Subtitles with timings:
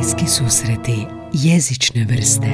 [0.00, 2.46] Bliski susreti jezične vrste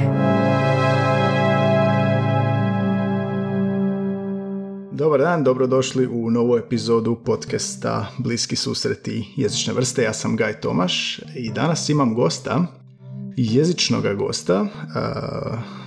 [4.91, 10.03] Dobar dan, dobrodošli u novu epizodu podcasta Bliski susreti jezične vrste.
[10.03, 12.65] Ja sam Gaj Tomaš i danas imam gosta,
[13.37, 14.61] jezičnog gosta.
[14.61, 14.69] Uh,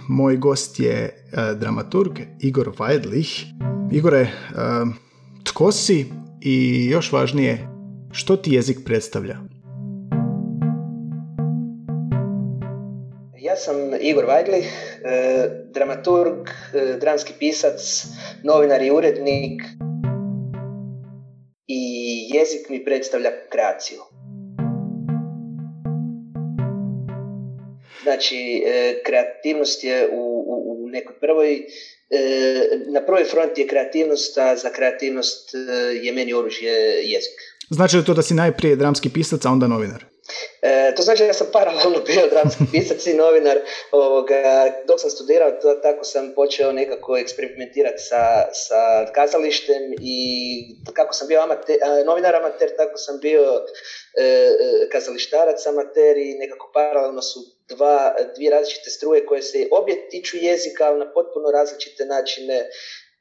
[0.09, 3.31] moj gost je uh, dramaturg Igor Vajdlich.
[3.93, 4.89] Igore, uh,
[5.45, 7.69] tko si i još važnije,
[8.13, 9.60] što ti jezik predstavlja?
[13.61, 14.69] Sam Igor Vajdlich,
[15.75, 16.49] dramaturg,
[17.01, 18.07] dramski pisac,
[18.45, 19.63] novinar i urednik
[21.67, 21.83] i
[22.35, 24.01] jezik mi predstavlja kreaciju.
[28.03, 28.63] Znači,
[29.07, 31.67] kreativnost je u, u, u nekoj prvoj
[32.87, 35.51] na prvoj fronti je kreativnost, a za kreativnost
[36.03, 36.73] je meni oružje
[37.05, 37.39] jezik.
[37.71, 40.05] Znači li to da si najprije dramski pisac, a onda novinar?
[40.63, 43.59] E, to znači da sam paralelno bio dramski pisac i novinar.
[43.93, 50.19] Ovoga, dok sam studirao, to, tako sam počeo nekako eksperimentirati sa, sa kazalištem i
[50.93, 53.43] kako sam bio amater, novinar amater, tako sam bio
[54.19, 54.55] e,
[54.93, 60.85] kazalištarac amater i nekako paralelno su dva, dvije različite struje koje se obje tiču jezika,
[60.87, 62.71] ali na potpuno različite načine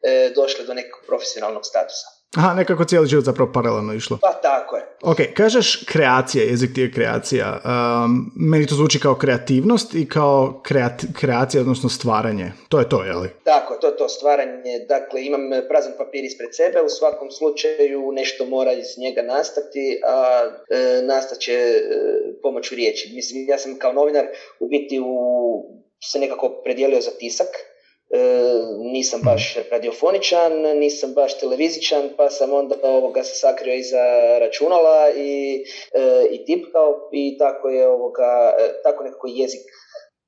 [0.02, 2.19] e, došle do nekog profesionalnog statusa.
[2.38, 4.18] Aha, nekako cijeli život zapravo paralelno išlo.
[4.22, 4.84] Pa tako je.
[5.04, 7.62] Ok, kažeš kreacija, jezik ti je kreacija.
[7.66, 12.52] Um, meni to zvuči kao kreativnost i kao kreat, kreacija, odnosno stvaranje.
[12.70, 13.30] To je to, je li?
[13.44, 14.86] Tako, to je to stvaranje.
[14.88, 20.50] Dakle, imam prazan papir ispred sebe, u svakom slučaju nešto mora iz njega nastati, a
[20.70, 21.82] e, nastat će e,
[22.42, 23.12] pomoću riječi.
[23.16, 24.26] Mislim, ja sam kao novinar
[24.60, 25.16] u biti u,
[26.04, 27.48] se nekako predijelio za tisak,
[28.92, 35.64] nisam baš radiofoničan, nisam baš televizičan, pa sam onda ovoga se sakrio iza računala i,
[35.94, 39.62] e, i tipkao i tako je ovoga, e, tako nekako jezik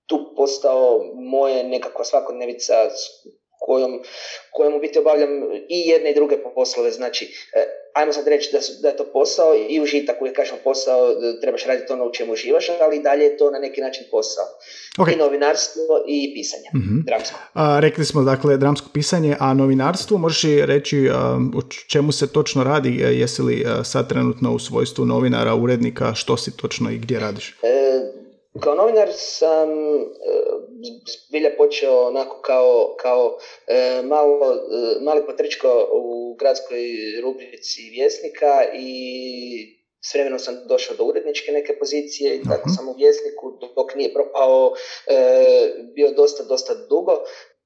[0.05, 2.73] tu postao moje nekakva svakodnevica
[3.59, 4.03] kojom,
[4.51, 6.91] kojom u biti obavljam i jedne i druge poslove.
[6.91, 7.25] Znači,
[7.55, 11.15] e, ajmo sad reći da, su, da je to posao i užitak, uvijek kažemo posao,
[11.41, 14.45] trebaš raditi ono u čemu uživaš, ali i dalje je to na neki način posao.
[14.97, 15.13] Okay.
[15.13, 17.39] I novinarstvo i pisanje, mm dramsko.
[17.53, 21.09] A, rekli smo, dakle, dramsko pisanje, a novinarstvo, možeš li reći
[21.55, 26.57] o čemu se točno radi, jesi li sad trenutno u svojstvu novinara, urednika, što si
[26.57, 27.49] točno i gdje radiš?
[27.49, 28.10] E,
[28.59, 29.69] kao novinar sam
[31.27, 36.77] zbilja počeo onako kao, kao e, malo, e, mali potričko u gradskoj
[37.23, 42.95] rubrici vjesnika i s vremenom sam došao do uredničke neke pozicije i tako sam u
[42.97, 44.73] vjesniku dok nije propao
[45.07, 45.15] e,
[45.95, 47.11] bio dosta, dosta dugo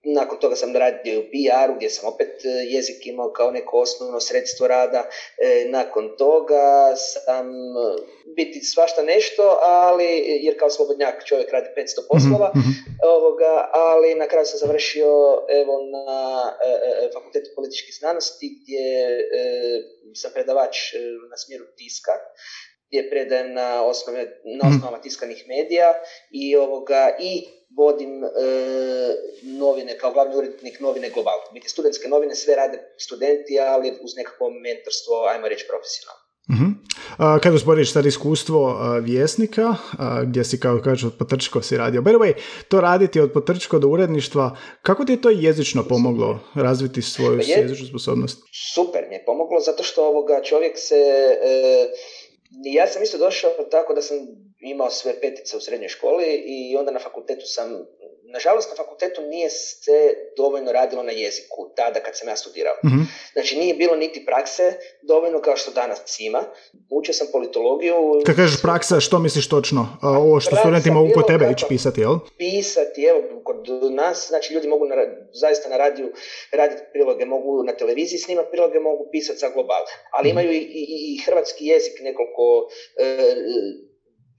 [0.05, 4.19] nakon toga sam radio u PR-u gdje sam opet e, jezik imao kao neko osnovno
[4.19, 5.09] sredstvo rada.
[5.37, 7.95] E, nakon toga sam e,
[8.35, 12.75] biti svašta nešto, ali jer kao slobodnjak čovjek radi 500 poslova, mm-hmm.
[13.17, 15.11] ovoga, ali na kraju sam završio
[15.61, 16.11] evo na
[17.03, 18.87] e, fakultetu političkih znanosti gdje
[19.17, 19.45] e,
[20.13, 20.77] sam predavač
[21.29, 22.11] na smjeru tiska
[22.87, 24.21] gdje predajem na, osnove,
[24.59, 24.75] na mhm.
[24.75, 25.93] osnovama tiskanih medija
[26.31, 27.45] i ovoga i
[27.77, 28.27] vodim e,
[29.43, 31.39] novine kao glavni urednik novine Global.
[31.53, 36.25] Biti studentske novine sve rade studenti, ali uz nekakvo mentorstvo, ajmo reći profesionalno.
[36.49, 36.73] Uh-huh.
[37.17, 41.77] A, kad usporiš sad iskustvo a, vjesnika, a, gdje si kao kaže od potrčko si
[41.77, 42.01] radio.
[42.01, 42.33] By the way,
[42.67, 47.45] to raditi od potrčko do uredništva, kako ti je to jezično pomoglo razviti svoju je,
[47.47, 48.43] jezičnu sposobnost?
[48.73, 50.95] Super mi je pomoglo, zato što ovoga čovjek se...
[51.43, 51.87] E,
[52.51, 54.17] ja sam isto došao tako da sam
[54.59, 57.85] imao sve petice u srednjoj školi i onda na fakultetu sam,
[58.33, 59.97] nažalost na fakultetu nije se
[60.37, 62.75] dovoljno radilo na jeziku tada kad sam ja studirao.
[62.83, 66.43] mm Znači nije bilo niti prakse dovoljno kao što danas ima.
[66.89, 67.95] Učio sam politologiju.
[68.25, 69.97] Kad kažeš praksa, što misliš točno?
[70.01, 72.15] Ovo što studenti mogu kod tebe ići pisati, jel?
[72.37, 73.57] Pisati, evo, kod
[73.91, 74.95] nas, znači ljudi mogu na,
[75.33, 76.11] zaista na radiju
[76.51, 79.83] raditi priloge, mogu na televiziji snimati priloge, mogu pisati za global.
[80.11, 80.39] Ali mhm.
[80.39, 82.67] imaju i, i, i hrvatski jezik nekoliko
[82.99, 83.35] e,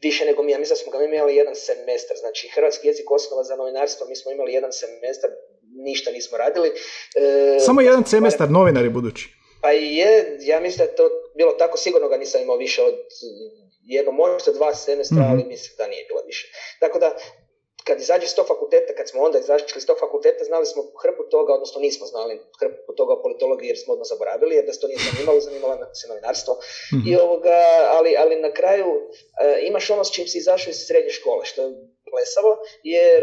[0.02, 0.52] više nego mi.
[0.52, 2.16] Ja mislim da smo ga imali jedan semestar.
[2.16, 5.31] Znači, hrvatski jezik osnova za novinarstvo, mi smo imali jedan semestar,
[5.76, 6.69] ništa nismo radili.
[7.16, 9.28] E, Samo jedan semestar, novinari budući.
[9.62, 12.94] Pa je, ja mislim da je to bilo tako, sigurno ga nisam imao više od
[13.84, 15.32] jedno, možda dva semestra, mm-hmm.
[15.32, 16.52] ali mislim da nije bilo više.
[16.81, 17.16] Tako da,
[17.86, 21.22] kad izađe s tog fakulteta, kad smo onda izašli s tog fakulteta, znali smo hrpu
[21.34, 24.80] toga, odnosno nismo znali hrpu toga o politologiji jer smo odmah zaboravili, jer da se
[24.80, 26.52] to nije zanimalo, zanimalo se novinarstvo.
[26.54, 27.12] Mm-hmm.
[27.12, 27.58] I ovoga,
[27.96, 31.62] ali, ali na kraju uh, imaš ono s čim si izašao iz srednje škole, što
[31.62, 31.70] je
[32.10, 32.52] plesavo,
[32.82, 33.22] jer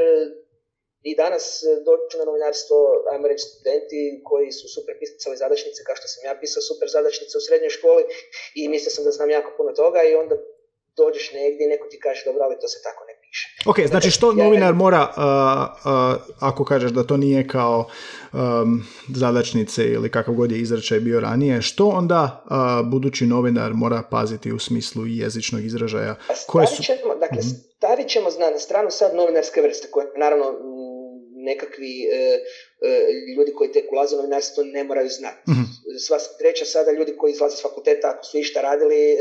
[1.09, 1.45] i danas
[1.87, 2.77] dođu na novinarstvo,
[3.11, 7.37] ajmo reći, studenti koji su super pisali zadačnice, kao što sam ja pisao super zadačnice
[7.37, 8.03] u srednjoj školi
[8.59, 10.35] i mislio sam da znam jako puno toga i onda
[11.01, 13.69] dođeš negdje i neko ti kaže dobro, ali to se tako ne piše.
[13.69, 15.13] Ok, znači što novinar mora,
[16.39, 17.87] ako kažeš da to nije kao
[18.33, 18.83] um,
[19.15, 22.43] zadačnice ili kakav god je izračaj bio ranije, što onda
[22.85, 26.15] budući novinar mora paziti u smislu jezičnog izražaja?
[26.47, 26.83] Koje su...
[26.83, 30.45] ćemo, dakle, mm stavit ćemo na stranu sad novinarske vrste, koje naravno
[31.35, 32.39] nekakvi e,
[33.37, 35.51] ljudi koji tek ulaze u novinarstvo ne moraju znati.
[35.51, 39.17] mm Sva treća sada ljudi koji izlaze s fakulteta, ako su išta radili, e,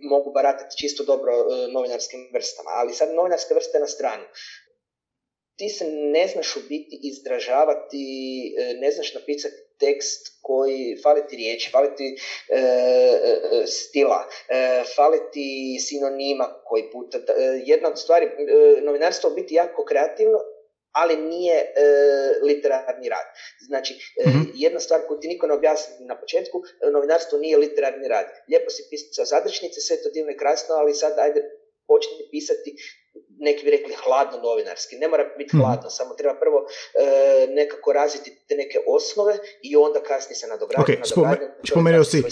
[0.00, 1.32] mogu baratati čisto dobro
[1.72, 2.70] novinarskim vrstama.
[2.72, 4.24] Ali sad novinarske vrste na stranu
[5.60, 8.04] ti se ne znaš u biti izdražavati,
[8.80, 12.16] ne znaš napisati tekst koji fali ti riječi, fali ti
[13.66, 17.18] stila, e, fali ti sinonima koji puta.
[17.64, 18.26] jedna od stvari,
[18.82, 20.38] novinarstvo biti jako kreativno
[20.92, 21.66] ali nije e,
[22.42, 23.26] literarni rad.
[23.60, 23.94] Znači,
[24.24, 24.40] e, mhm.
[24.54, 28.26] jedna stvar koju ti niko ne objasni na početku, novinarstvo nije literarni rad.
[28.48, 31.40] Lijepo si pisao zadršnice, sve to divno i krasno, ali sad ajde
[31.86, 32.76] početi pisati
[33.40, 34.96] neki bi rekli hladno novinarski.
[34.96, 35.64] Ne mora biti mhm.
[35.64, 40.92] hladno, samo treba prvo e, nekako razviti te neke osnove i onda kasnije se nadograditi.
[40.92, 41.40] Okay,
[41.70, 42.22] spomenuo, si,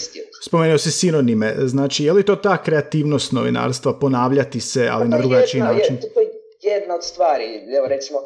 [0.47, 1.55] spomenuo si sinonime.
[1.57, 5.95] Znači, je li to ta kreativnost novinarstva, ponavljati se, ali pa na drugačiji način?
[5.95, 6.29] Je, to je
[6.61, 7.45] jedna od stvari.
[7.77, 8.23] Evo, recimo,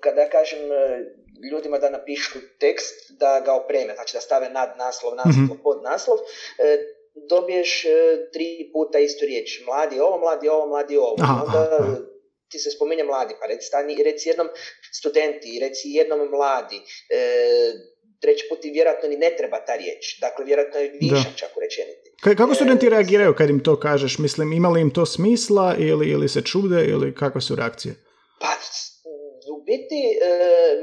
[0.00, 1.04] kada ja kažem e,
[1.52, 5.82] ljudima da napišu tekst, da ga opreme, znači da stave nad naslov, naslov, mm pod
[5.82, 6.18] naslov,
[6.58, 6.78] e,
[7.28, 7.86] dobiješ
[8.32, 9.62] tri puta istu riječ.
[9.66, 11.16] Mladi ovo, mladi ovo, mladi ovo.
[11.44, 11.78] Onda
[12.50, 14.48] ti se spominje mladi, pa reci, stani, reci jednom
[14.92, 16.80] studenti, reci jednom mladi.
[18.20, 20.20] treći put i vjerojatno ni ne treba ta riječ.
[20.20, 22.36] Dakle, vjerojatno je višak čak u rečenici.
[22.36, 24.18] Kako studenti reagiraju kad im to kažeš?
[24.18, 27.94] Mislim, imali im to smisla ili, ili se čude ili kakve su reakcije?
[28.40, 28.48] Pa,
[29.70, 30.30] biti, e,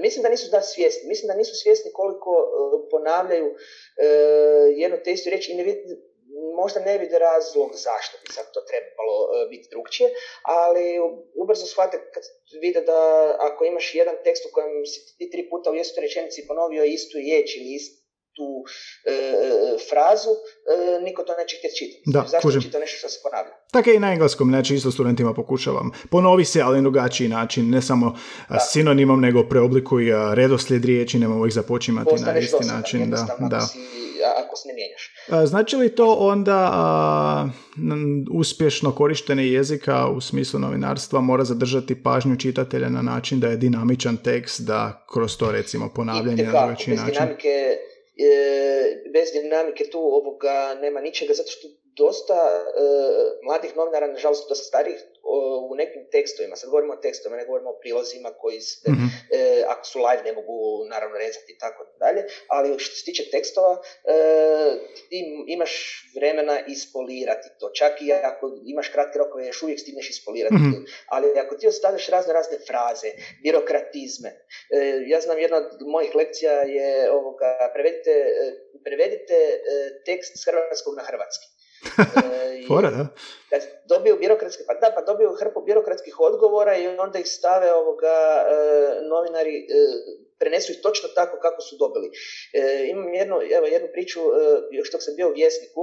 [0.06, 1.10] mislim da nisu da svjesni.
[1.12, 2.46] Mislim da nisu svjesni koliko e,
[2.92, 3.56] ponavljaju e,
[4.82, 5.64] jednu te istu riječ i ne
[6.56, 10.10] možda ne vide razlog zašto bi sad to trebalo e, biti drugčije,
[10.62, 10.86] ali
[11.42, 12.24] ubrzo shvate kad
[12.62, 13.00] vide da
[13.40, 17.18] ako imaš jedan tekst u kojem si ti tri puta u istoj rečenici ponovio istu
[17.18, 18.05] riječ ili istu
[18.36, 18.64] tu
[19.06, 19.14] e,
[19.90, 22.04] frazu, e, niko to neće htjeti čitati.
[22.06, 22.62] Da, Zašto kužim.
[22.62, 23.52] čita nešto što se ponavlja?
[23.72, 25.92] Tako i na engleskom, znači isto studentima pokušavam.
[26.10, 28.18] Ponovi se, ali na drugačiji način, ne samo
[28.50, 28.60] da.
[28.60, 33.10] sinonimom, nego preoblikuj redoslijed riječi, nemamo ih započimati Postaneš na isti način.
[33.10, 33.58] Da, da.
[33.58, 33.80] Ako, si,
[34.46, 35.16] ako se ne mijenjaš.
[35.50, 37.50] Znači li to onda a,
[38.34, 44.18] uspješno korištenje jezika u smislu novinarstva mora zadržati pažnju čitatelja na način da je dinamičan
[44.18, 47.14] tekst, da kroz to recimo ponavljanje na drugačiji način?
[47.14, 47.78] Dinamike
[49.14, 52.82] bez dinamike tu ovoga nema ničega, zato što dosta e,
[53.44, 55.00] mladih novinara, nažalost dosta starih,
[55.70, 59.16] u nekim tekstovima, sad govorimo o tekstovima, ne govorimo o prilozima koji se, mm
[59.68, 63.82] ako su live ne mogu naravno rezati i tako dalje, ali što se tiče tekstova,
[64.04, 64.16] e,
[65.10, 70.56] ti imaš vremena ispolirati to, čak i ako imaš kratke rokove, još uvijek stigneš ispolirati
[70.56, 73.10] mm ali ako ti ostaviš razne razne fraze,
[73.44, 78.14] birokratizme, e, ja znam jedna od mojih lekcija je ovoga, prevedite,
[78.84, 79.36] prevedite
[80.06, 81.55] tekst s hrvatskog na hrvatski.
[82.68, 83.08] Fora, da?
[83.50, 88.18] Kad dobiju birokratske, pa da, pa dobiju hrpu birokratskih odgovora i onda ih stave ovoga
[88.46, 88.56] e,
[89.10, 89.66] novinari e,
[90.40, 92.08] prenesu ih točno tako kako su dobili.
[92.54, 94.26] E, imam jednu, evo, jednu priču, e,
[94.72, 95.82] još dok sam bio u Vjesniku,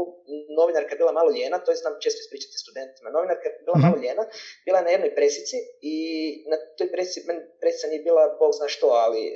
[0.59, 3.97] novinarka je bila malo ljena, to je znam često ispričati studentima, novinarka je bila malo
[3.97, 4.05] mhm.
[4.05, 4.23] ljena,
[4.67, 5.57] bila je na jednoj presici
[5.93, 5.97] i
[6.51, 9.33] na toj presici, meni presica nije bila, bog zna što, ali e,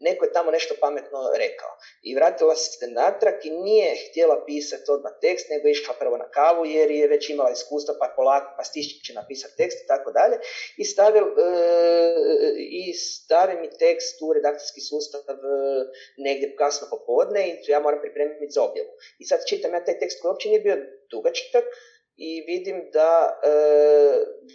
[0.00, 1.72] neko je tamo nešto pametno rekao.
[2.02, 6.28] I vratila se natrag i nije htjela pisati odmah tekst, nego je išla prvo na
[6.30, 10.12] kavu jer je već imala iskustva, pa polako, pa stići će napisati tekst i tako
[10.12, 10.36] dalje.
[10.76, 11.22] I stavi, e,
[12.58, 15.34] i stavi mi tekst u redakcijski sustav e,
[16.16, 18.90] negdje kasno popodne i ja moram pripremiti za objavu.
[19.18, 20.76] I sad čitam ja taj tekst koji uopće nije bio
[21.10, 21.64] dugačak,
[22.16, 23.50] i vidim da e,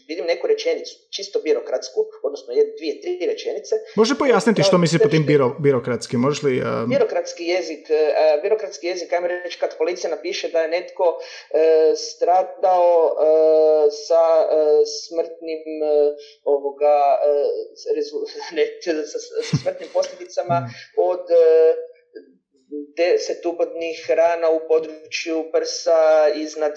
[0.07, 3.75] vidim neku rečenicu, čisto birokratsku, odnosno dvije, tri rečenice.
[3.95, 6.17] Može pojasniti što misli po tim biro, birokratski?
[6.17, 6.89] Možeš li, um...
[6.89, 11.59] Birokratski jezik, uh, birokratski jezik, ajmo reći kad policija napiše da je netko uh,
[11.97, 13.15] stradao
[14.07, 14.23] sa
[15.05, 15.63] smrtnim
[16.43, 16.97] ovoga,
[17.95, 18.17] rezu,
[18.57, 18.65] ne,
[19.05, 20.69] sa, sa smrtnim posljedicama
[21.11, 21.25] od
[22.97, 26.75] deset ubodnih rana u području prsa iznad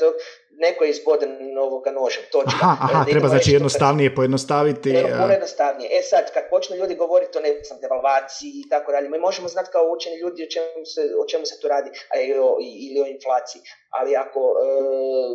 [0.59, 2.59] neko je izboden ovoga nožem, točka.
[2.63, 4.91] Aha, aha treba znači jednostavnije pojednostaviti.
[5.21, 5.89] Puno jednostavnije.
[5.99, 9.49] E sad, kad počnu ljudi govoriti o ne znam, devalvaciji i tako dalje, mi možemo
[9.49, 12.15] znati kao učeni ljudi o čemu se, o čemu se tu radi, a
[12.47, 13.63] o, ili o inflaciji.
[13.91, 14.65] Ali ako e,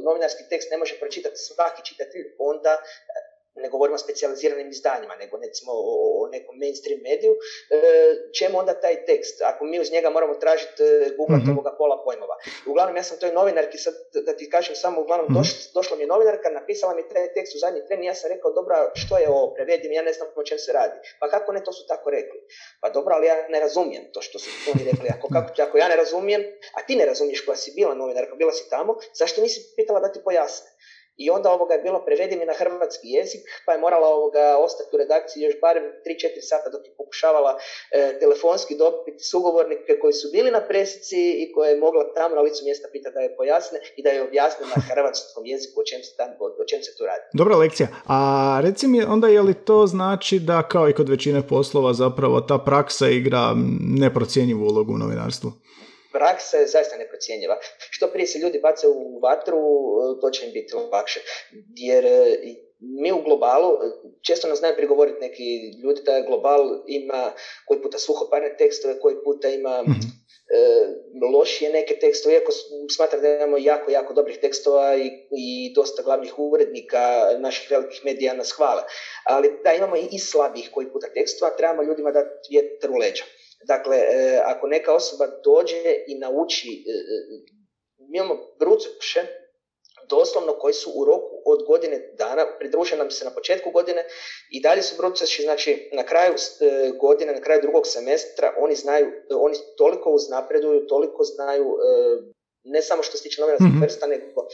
[0.06, 2.74] novinarski tekst ne može pročitati svaki čitatelj, onda
[3.56, 7.80] ne govorimo o specijaliziranim izdanjima, nego recimo o, nekom mainstream mediju, e,
[8.40, 9.42] čemu onda taj tekst?
[9.42, 12.36] Ako mi uz njega moramo tražiti e, Google mm ovoga pola pojmova.
[12.68, 13.94] uglavnom, ja sam toj novinarki, sad
[14.26, 17.60] da ti kažem samo, uglavnom mm došla mi je novinarka, napisala mi taj tekst u
[17.60, 20.44] zadnji tren i ja sam rekao, dobro, što je ovo, prevedim, ja ne znam o
[20.44, 20.98] čem se radi.
[21.20, 22.40] Pa kako ne, to su tako rekli.
[22.82, 25.08] Pa dobro, ali ja ne razumijem to što su oni rekli.
[25.16, 26.42] Ako, kako, ako ja ne razumijem,
[26.74, 30.12] a ti ne razumiješ koja si bila novinarka, bila si tamo, zašto nisi pitala da
[30.12, 30.70] ti pojasne?
[31.24, 35.02] I onda ovoga je bilo prevedeni na hrvatski jezik, pa je morala ovoga ostati u
[35.04, 40.50] redakciji još barem 3-4 sata dok je pokušavala e, telefonski dobiti sugovornike koji su bili
[40.52, 44.04] na presici i koje je mogla tamo na licu mjesta pitati da je pojasne i
[44.04, 46.30] da je objasne na hrvatskom jeziku o čem se, tam,
[46.64, 47.24] o čem se tu radi.
[47.34, 47.88] Dobra lekcija.
[48.08, 48.20] A
[48.64, 52.58] reci mi onda je li to znači da kao i kod većine poslova zapravo ta
[52.58, 53.44] praksa igra
[54.04, 55.52] neprocjenjivu ulogu u novinarstvu?
[56.12, 57.58] Praksa je zaista neprocjenjiva.
[57.90, 59.60] Što prije se ljudi bace u vatru,
[60.22, 61.20] to će im biti lakše.
[61.76, 62.38] Jer e,
[62.80, 63.78] mi u globalu,
[64.28, 65.44] često nas znaju prigovoriti neki
[65.84, 67.32] ljudi da global ima
[67.66, 70.20] koji puta suhoparne tekstove, koji puta ima mm
[71.34, 72.52] lošije neke tekstove, iako
[72.96, 77.00] smatram da imamo jako, jako dobrih tekstova i, i dosta glavnih urednika
[77.40, 78.84] naših velikih medija nas hvale.
[79.24, 83.24] Ali da, imamo i, i slabih koji puta tekstova, trebamo ljudima dati vjetar u leđa.
[83.68, 87.40] Dakle, e, ako neka osoba dođe i nauči, e, e,
[87.98, 89.22] mi imamo brucoše,
[90.10, 94.04] doslovno koji su u roku od godine dana, pridruže nam se na početku godine
[94.52, 96.34] i dalje su brucoši, znači na kraju
[97.00, 101.78] godine, na kraju drugog semestra, oni znaju, oni toliko uznapreduju, toliko znaju,
[102.64, 103.82] ne samo što se tiče novinarskog mm-hmm.
[103.82, 104.48] vrsta, nego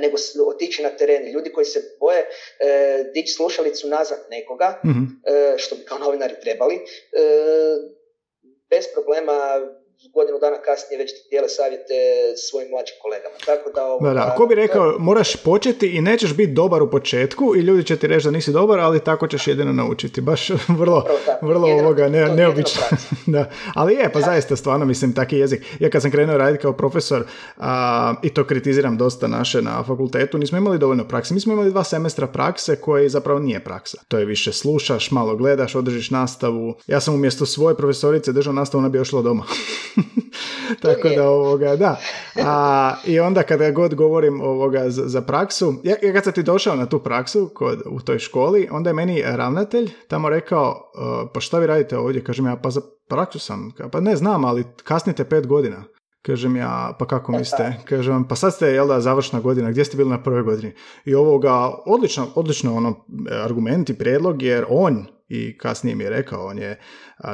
[0.00, 1.32] nego otići na teren.
[1.32, 5.06] Ljudi koji se boje e, dići slušalicu nazad nekoga, mm
[5.56, 6.80] što bi kao novinari trebali, e,
[8.70, 9.60] bez problema
[10.16, 11.94] godinu dana kasnije već dijele savjete
[12.48, 13.36] svojim mlađim kolegama.
[13.46, 17.56] Tako da, ovo, da, Ko bi rekao, moraš početi i nećeš biti dobar u početku
[17.56, 20.20] i ljudi će ti reći da nisi dobar, ali tako ćeš jedino naučiti.
[20.20, 20.50] Baš
[20.80, 21.06] vrlo,
[21.42, 22.82] vrlo ovoga, ne, neobično.
[23.34, 23.50] da.
[23.74, 25.64] Ali je, pa zaista stvarno mislim taki jezik.
[25.80, 27.24] Ja kad sam krenuo raditi kao profesor
[27.56, 31.34] a, i to kritiziram dosta naše na fakultetu, nismo imali dovoljno prakse.
[31.34, 33.98] Mi smo imali dva semestra prakse koje zapravo nije praksa.
[34.08, 36.74] To je više slušaš, malo gledaš, održiš nastavu.
[36.86, 39.44] Ja sam umjesto svoje profesorice držao nastavu, ona bi ošla doma.
[40.82, 42.00] Tako da ovoga, da.
[42.44, 46.42] A, I onda kada god govorim ovoga za, za praksu, ja, ja kad sam ti
[46.42, 51.30] došao na tu praksu kod, u toj školi, onda je meni ravnatelj tamo rekao, uh,
[51.34, 52.24] pa šta vi radite ovdje?
[52.24, 53.72] Kažem ja, pa za praksu sam.
[53.92, 55.84] Pa ne znam, ali kasnite pet godina.
[56.22, 57.74] Kažem ja, pa kako mislite?
[57.84, 60.72] Kažem, pa sad ste, jel da, završna godina, gdje ste bili na prvoj godini?
[61.04, 63.04] I ovoga, odlično, odlično ono,
[63.44, 66.80] argument i prijedlog, jer on i kasnije mi je rekao, on je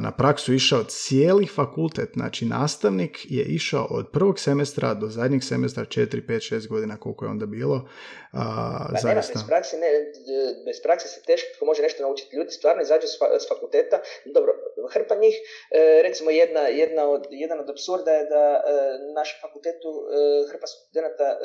[0.01, 5.85] na praksu išao cijeli fakultet, znači nastavnik je išao od prvog semestra do zadnjeg semestra
[5.85, 7.89] 4, 5, 6 godina koliko je onda bilo.
[8.33, 8.43] A,
[8.93, 9.33] pa zaista.
[9.33, 9.91] bez, prakse, ne,
[10.67, 12.37] bez prakse se teško može nešto naučiti.
[12.37, 13.07] Ljudi stvarno izađu
[13.43, 14.53] s fakulteta, dobro,
[14.93, 15.35] hrpa njih,
[15.71, 18.63] e, recimo jedna, jedna od, jedan od absurda je da e,
[19.15, 20.03] naš fakultetu e,
[20.51, 21.39] hrpa studenta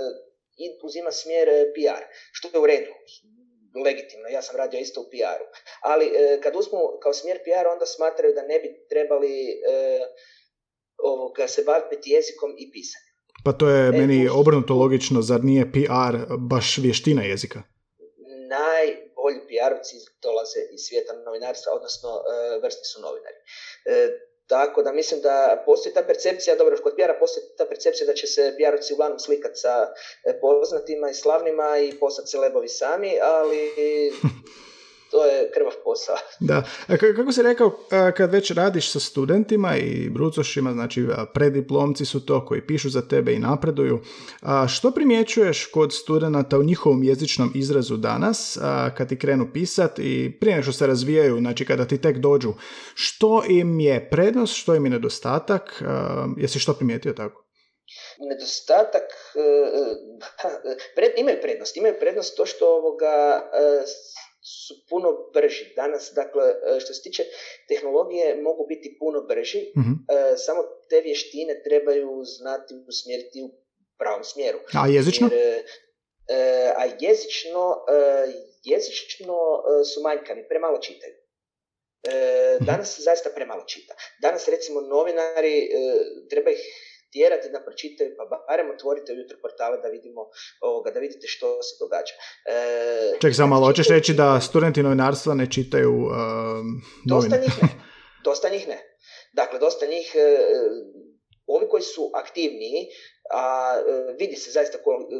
[0.84, 2.92] uzima smjer PR, što je u redu
[3.84, 5.48] legitimno, ja sam radio isto u PR-u.
[5.82, 10.00] Ali e, kad uzmu kao smjer PR, onda smatraju da ne bi trebali e,
[10.98, 13.14] ovoga, se baviti jezikom i pisanjem.
[13.46, 17.60] Pa to je e, meni obrnuto logično, zar nije PR baš vještina jezika?
[18.58, 23.40] Najbolji PR-ovci dolaze iz svijeta novinarstva, odnosno e, vrsti su novinari.
[24.48, 28.27] Tako da mislim da postoji ta percepcija, dobro, kod pr postoji ta percepcija da će
[28.27, 29.88] se pr uglavnom slikati sa
[30.24, 33.72] e, poznatima i slavnima i postati celebovi sami, ali
[35.12, 36.16] to je krvav posao.
[36.50, 36.64] Da.
[36.88, 37.80] A kako si rekao,
[38.18, 43.34] kad već radiš sa studentima i brucošima, znači prediplomci su to koji pišu za tebe
[43.34, 44.00] i napreduju,
[44.68, 48.58] što primjećuješ kod studenata u njihovom jezičnom izrazu danas,
[48.98, 52.54] kad ti krenu pisat i prije što se razvijaju, znači kada ti tek dođu,
[52.96, 55.84] što im je prednost, što im je nedostatak,
[56.38, 57.48] jesi što primijetio tako?
[58.20, 59.42] Nedostatak, e,
[60.70, 63.86] e, pred, imaju prednost, imaju prednost to što ovoga e,
[64.48, 65.66] su puno brži.
[65.75, 67.24] Danas, dakle, e, što se tiče
[67.68, 69.98] tehnologije, mogu biti puno brži, mm
[70.38, 73.50] samo te vještine trebaju znati usmjeriti u
[73.98, 74.60] pravom smjeru.
[74.74, 75.30] A jezično?
[75.32, 75.63] Jer,
[76.27, 77.86] e, a jezično,
[78.63, 79.38] jezično
[79.94, 81.13] su manjkavi, premalo čitaju.
[82.08, 82.66] Mhm.
[82.66, 83.94] Danas zaista premalo čita.
[84.22, 85.70] Danas recimo novinari
[86.30, 86.60] treba ih
[87.12, 90.22] tjerati da pročitaju, pa barem otvorite ujutro portale da vidimo
[90.62, 92.14] ovoga, da vidite što se događa.
[92.46, 96.12] E, Ček, samo malo, hoćeš reći da studenti novinarstva ne čitaju uh,
[97.06, 97.70] Dosta njih ne.
[98.28, 98.80] Dosta njih ne.
[99.34, 100.38] Dakle, dosta njih, e,
[101.48, 102.88] ovi koji su aktivniji,
[103.32, 103.74] a
[104.20, 104.78] vidi se zaista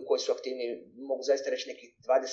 [0.08, 0.66] koji su aktivni,
[1.10, 2.24] mogu zaista reći nekih 20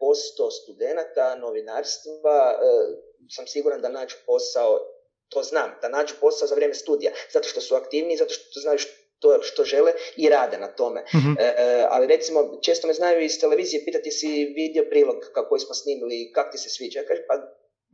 [0.00, 2.58] posto studenata novinarstva,
[3.30, 4.78] sam siguran da nađu posao,
[5.32, 8.78] to znam, da nađu posao za vrijeme studija, zato što su aktivni, zato što znaju
[9.22, 11.04] to što žele i rade na tome.
[11.14, 11.32] Mhm.
[11.38, 15.16] E, ali recimo, često me znaju iz televizije pitati si vidio prilog
[15.48, 17.00] koji smo snimili, kak ti se sviđa.
[17.00, 17.34] Ja kažem, pa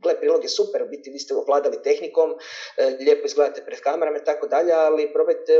[0.03, 2.29] gle, prilog je super, u biti vi ste ovladali tehnikom,
[2.77, 5.53] e, lijepo izgledate pred kamerama i tako dalje, ali probajte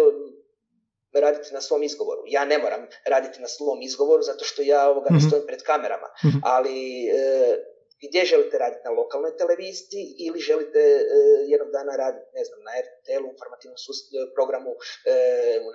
[1.14, 2.22] raditi na svom izgovoru.
[2.28, 5.28] Ja ne moram raditi na svom izgovoru zato što ja ovoga ne mhm.
[5.28, 6.38] stojim pred kamerama, mhm.
[6.44, 7.58] ali e,
[8.04, 11.04] gdje želite raditi na lokalnoj televiziji ili želite e,
[11.52, 13.78] jednog dana raditi, ne znam, na RTL-u, informativnom
[14.36, 14.80] programu e,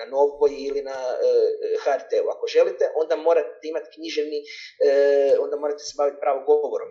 [0.00, 1.26] na Novoj ili na e,
[1.85, 2.28] HRT-u.
[2.35, 4.40] Ako želite, onda morate imati književni,
[4.88, 4.90] e,
[5.45, 6.90] onda morate se baviti pravo govorom.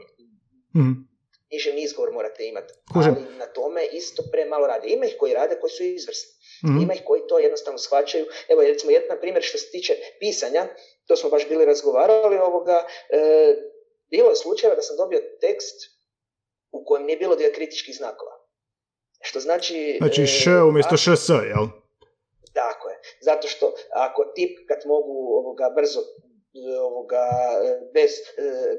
[0.77, 0.95] Mm.
[1.49, 2.73] Književni izgovor morate imati.
[2.95, 4.87] Ali na tome isto premalo rade.
[4.87, 6.31] Ima ih koji rade, koji su izvrsni.
[6.65, 8.25] mm Ima ih koji to jednostavno shvaćaju.
[8.49, 10.67] Evo, recimo, jedan primjer što se tiče pisanja,
[11.07, 13.19] to smo baš bili razgovarali ovoga, e,
[14.15, 15.77] bilo je slučajeva da sam dobio tekst
[16.77, 18.35] u kojem nije bilo dijakritičkih znakova.
[19.27, 19.97] Što znači...
[20.01, 21.65] Znači e, š umjesto šs, jel?
[22.53, 22.97] Tako je.
[23.21, 23.65] Zato što
[24.07, 26.01] ako tip kad mogu ovoga brzo
[26.89, 27.25] ovoga,
[27.93, 28.11] bez,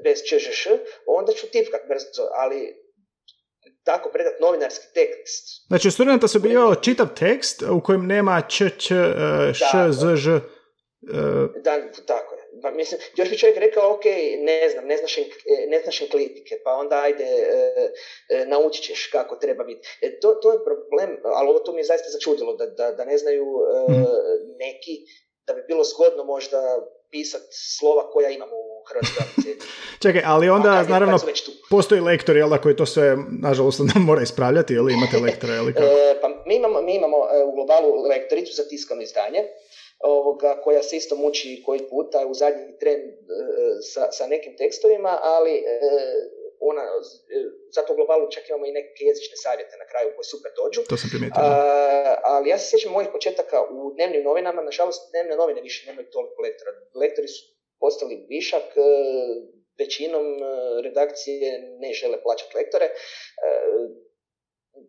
[0.05, 0.67] bez čžš,
[1.07, 2.59] onda ću tipkat brzo, ali
[3.85, 5.67] tako predat novinarski tekst.
[5.67, 8.95] Znači, studenta se bio čitav tekst u kojem nema č, č,
[9.53, 10.41] š, z, ž.
[11.65, 11.73] Da,
[12.07, 12.34] tako
[12.75, 14.05] mislim, još bi čovjek rekao, ok,
[14.39, 15.17] ne znam, ne znaš,
[15.69, 17.93] ne znaš enklitike, pa onda ajde, e,
[18.29, 19.89] e, naučit ćeš kako treba biti.
[20.03, 23.05] E, to, to je problem, ali ovo to mi je zaista začudilo, da, da, da
[23.05, 23.47] ne znaju
[23.89, 24.03] e, mhm.
[24.59, 24.95] neki,
[25.47, 26.61] da bi bilo zgodno možda
[27.11, 29.55] pisati slova koja imamo u hrvatskoj
[30.03, 31.19] Čekaj, ali onda, naravno,
[31.71, 35.73] postoji lektor, jel da, koji to sve, nažalost, nam mora ispravljati, ili imate lektora, ili
[35.75, 35.87] kako?
[35.87, 39.41] E, pa mi imamo, mi imamo u globalu lektoricu za tiskano izdanje,
[40.05, 43.15] ovoga, koja se isto muči koji puta u zadnji tren e,
[43.93, 45.81] sa, sa nekim tekstovima, ali e,
[46.61, 47.39] ona, e,
[47.75, 50.81] zato u globalu čak imamo i neke jezične savjete na kraju koji super dođu.
[50.89, 51.43] To sam primijetio.
[52.33, 56.43] ali ja se sjećam mojih početaka u dnevnim novinama, nažalost dnevne novine više nemaju toliko
[56.43, 56.71] lektora.
[57.03, 57.43] Lektori su
[57.81, 58.67] postali višak,
[59.79, 60.27] većinom
[60.87, 61.47] redakcije
[61.83, 62.89] ne žele plaćati lektore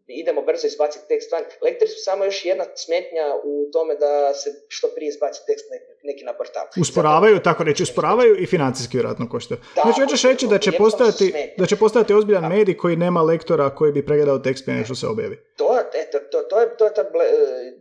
[0.07, 1.43] idemo brzo izbaciti tekst van.
[1.61, 5.65] Lektori su samo još jedna smetnja u tome da se što prije izbaci tekst
[6.03, 6.65] neki na portal.
[6.81, 9.59] Usporavaju, tako reći, usporavaju i financijski vjerojatno koštaju.
[9.73, 13.91] Znači, hoćeš reći da će, postojati, da će postojati ozbiljan medij koji nema lektora koji
[13.91, 15.37] bi pregledao tekst prije što se objavi.
[15.55, 17.25] To, eto, to, to, je, to je ta ble,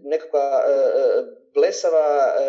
[0.02, 2.40] nekakva uh, blesava uh,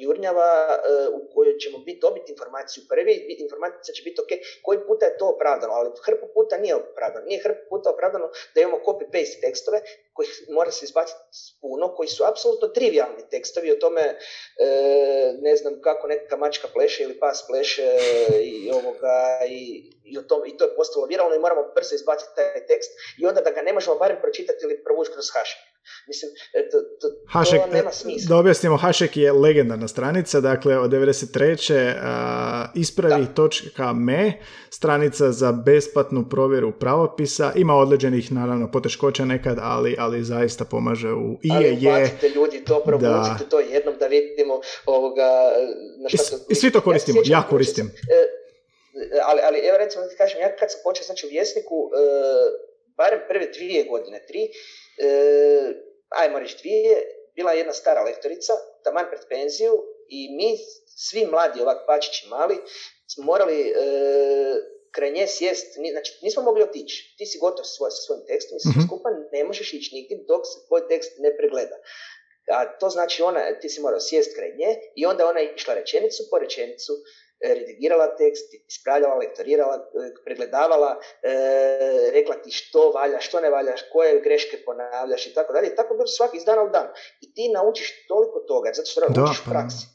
[0.00, 5.06] jurnjava uh, u kojoj ćemo biti dobiti informaciju prvi, informacija će biti ok, koji puta
[5.06, 7.26] je to opravdano, ali hrpu puta nije opravdano.
[7.26, 9.80] Nije hrpu puta opravdano da imamo copy-paste tekstove
[10.12, 11.18] koji mora se izbaciti
[11.60, 17.02] puno, koji su apsolutno trivialni tekstovi o tome uh, ne znam kako neka mačka pleše
[17.02, 17.88] ili pas pleše
[18.42, 22.34] i ovoga i, i, o tom, i to je postalo viralno i moramo brzo izbaciti
[22.36, 22.90] taj tekst
[23.20, 25.75] i onda da ga ne možemo barem pročitati ili provući kroz hash.
[26.08, 26.30] Mislim,
[26.70, 28.28] to, to, Hašek, to nema smisla.
[28.28, 31.94] Da objasnimo, Hašek je legendarna stranica, dakle od 93.
[31.94, 34.32] Uh, ispravi točka me,
[34.70, 41.38] stranica za besplatnu provjeru pravopisa, ima određenih naravno poteškoća nekad, ali, ali zaista pomaže u
[41.42, 42.18] i je je.
[42.34, 45.30] ljudi, to provucite to jednom da vidimo ovoga,
[46.02, 46.44] na šta to...
[46.48, 47.86] I, svi to koristimo, ja, ja koristim.
[47.86, 48.36] E,
[49.28, 51.96] ali, ali evo recimo da ti kažem, ja kad sam počeo znači u Vjesniku, e,
[52.96, 54.42] barem prve dvije godine, tri,
[54.98, 55.08] e,
[56.08, 57.02] ajmo reći dvije,
[57.34, 58.52] bila jedna stara lektorica,
[58.84, 59.72] taman pred penziju
[60.08, 60.58] i mi,
[60.96, 62.56] svi mladi ovak pačići mali,
[63.18, 63.74] morali e,
[64.90, 68.60] kraj nje sjest, znači nismo mogli otići, ti si gotov svoj, sa svojim tekstom i
[68.60, 71.76] sve mm skupa ne možeš ići nigdje dok se tvoj tekst ne pregleda.
[72.56, 75.74] A to znači ona, ti si morao sjest kraj nje i onda ona je išla
[75.74, 76.92] rečenicu po rečenicu,
[77.40, 80.90] redigirala tekst, ispravljala, lektorirala, e, pregledavala,
[81.22, 81.34] e,
[82.12, 85.74] rekla ti što valja, što ne valja, koje greške ponavljaš i tako dalje.
[85.74, 86.86] Tako bilo svaki iz dana u dan.
[87.20, 89.86] I ti naučiš toliko toga, zato što da, učiš pa praksi.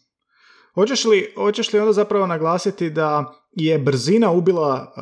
[0.75, 4.93] Hoćeš li, hoćeš li onda zapravo naglasiti da je brzina ubila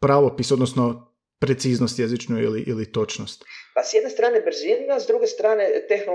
[0.00, 3.44] pravopis, odnosno preciznost jezičnu ili, ili točnost?
[3.74, 6.12] Pa s jedne strane brzina, s druge strane tehno,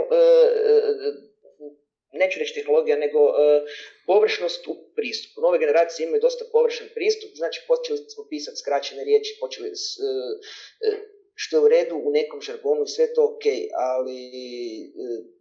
[2.11, 3.35] neću reći tehnologija, nego uh,
[4.05, 5.41] površnost u pristupu.
[5.41, 11.17] Nove generacije imaju dosta površan pristup, znači počeli smo pisati skraćene riječi, počeli s, uh,
[11.39, 14.19] što je u redu u nekom žargonu i sve to ok, ali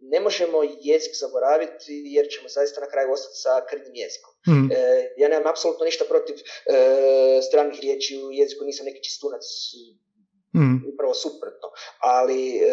[0.01, 4.33] ne možemo jezik zaboraviti jer ćemo zaista na kraju ostati sa krnjim jezikom.
[4.47, 4.71] Mm.
[4.71, 4.77] E,
[5.17, 6.41] ja nemam apsolutno ništa protiv e,
[7.41, 9.45] stranih riječi u jeziku, nisam neki čistunac,
[10.55, 10.77] mm.
[10.93, 11.67] upravo suprotno,
[11.99, 12.63] ali e,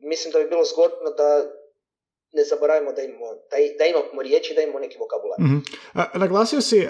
[0.00, 1.28] mislim da bi bilo zgodno da
[2.34, 5.40] ne zaboravimo da imamo, da, da imamo riječi, da imamo neki vokabular.
[5.40, 5.62] mm
[6.14, 6.88] naglasio si,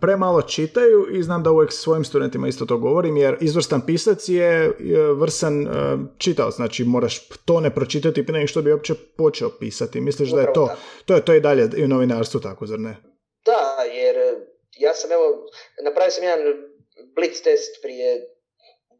[0.00, 4.72] premalo čitaju i znam da uvijek svojim studentima isto to govorim, jer izvrstan pisac je
[5.16, 5.66] vrsan
[6.18, 10.00] čitao, znači moraš to ne pročitati prije nego što bi uopće počeo pisati.
[10.00, 12.96] Misliš da je to, to je to i dalje i u novinarstvu tako, zar ne?
[13.44, 14.16] Da, jer
[14.78, 15.22] ja sam evo,
[15.84, 16.40] napravio sam jedan
[17.16, 18.33] blitz test prije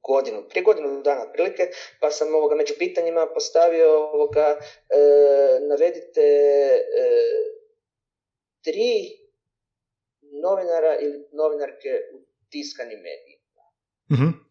[0.08, 1.62] godinu, prije godinu dana otprilike,
[2.00, 4.60] pa sam ovoga među pitanjima postavio ovoga, e,
[5.68, 7.10] navedite e,
[8.64, 9.24] tri
[10.42, 12.16] novinara ili novinarke u
[12.50, 13.62] tiskanim medijima.
[14.10, 14.44] mm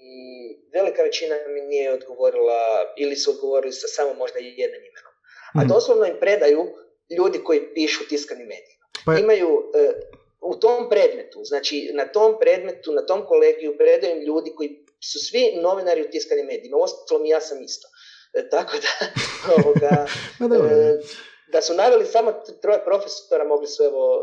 [0.00, 0.16] I
[0.72, 2.60] velika većina mi nije odgovorila,
[2.96, 5.14] ili su odgovorili sa samo možda jednim imenom.
[5.54, 5.68] A mhm.
[5.68, 6.62] doslovno im predaju
[7.18, 8.86] ljudi koji pišu tiskanim medijima.
[9.04, 9.18] Pa...
[9.18, 9.92] Imaju e,
[10.40, 15.60] u tom predmetu, znači na tom predmetu, na tom kolegiju predaju ljudi koji su svi
[15.62, 16.76] novinari u tiskanim medijima.
[16.76, 17.88] Ostalom ja sam isto.
[18.34, 18.92] E, tako da,
[19.56, 20.06] ovoga,
[20.40, 21.00] e,
[21.52, 24.20] da su naveli samo troje profesora mogli sve ovo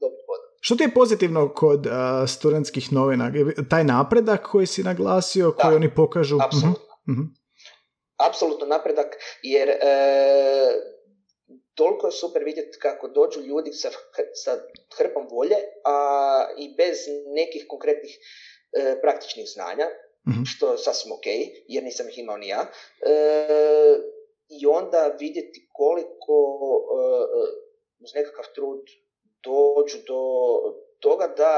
[0.00, 0.22] dobiti
[0.60, 1.92] Što ti je pozitivno kod uh,
[2.28, 3.32] studentskih novina?
[3.70, 6.38] Taj napredak koji si naglasio, koji oni pokažu?
[6.40, 6.86] Apsolutno.
[7.08, 7.42] uh
[8.28, 9.06] Apsolutno napredak,
[9.42, 9.76] jer e,
[11.74, 13.90] toliko je super vidjeti kako dođu ljudi sa,
[14.44, 14.52] sa
[14.96, 15.96] hrpom volje a
[16.58, 18.18] i bez nekih konkretnih
[18.72, 19.86] e, praktičnih znanja,
[20.28, 21.26] mm što sasvim ok,
[21.68, 22.66] jer nisam ih imao ni ja.
[23.00, 23.14] E,
[24.48, 26.36] I onda vidjeti koliko
[26.90, 27.02] e,
[28.00, 28.80] uz nekakav trud
[29.44, 30.22] dođu do
[31.02, 31.52] toga da,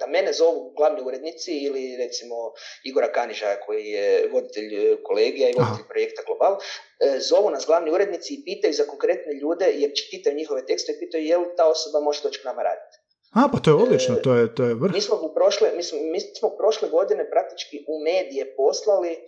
[0.00, 2.36] da mene zovu glavni urednici ili recimo
[2.84, 7.90] Igora Kaniža koji je voditelj e, kolegija i voditelj projekta Global, e, zovu nas glavni
[7.90, 11.64] urednici i pitaju za konkretne ljude jer čitaju njihove tekste i pitaju je li ta
[11.68, 12.96] osoba može doći k nama raditi.
[13.38, 14.92] A, pa to je odlično, to je, to je vrh.
[14.92, 19.18] Mi smo, u prošle, mi, smo, mi smo prošle godine praktički u medije poslali e,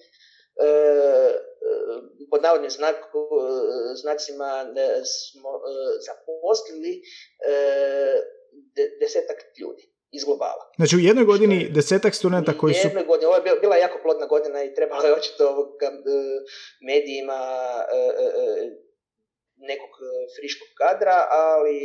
[2.30, 2.96] pod navodnim znak,
[4.02, 4.66] znacima
[5.04, 5.50] smo
[6.08, 7.02] zaposlili
[9.00, 9.84] desetak ljudi
[10.16, 10.64] iz globala.
[10.76, 12.86] Znači u jednoj godini desetak studenta koji su...
[12.86, 15.88] U jednoj godini, ovo je bila jako plodna godina i trebalo je očito ovoga,
[16.90, 17.40] medijima
[17.92, 18.70] e, e, e,
[19.70, 19.92] nekog
[20.36, 21.78] friškog kadra, ali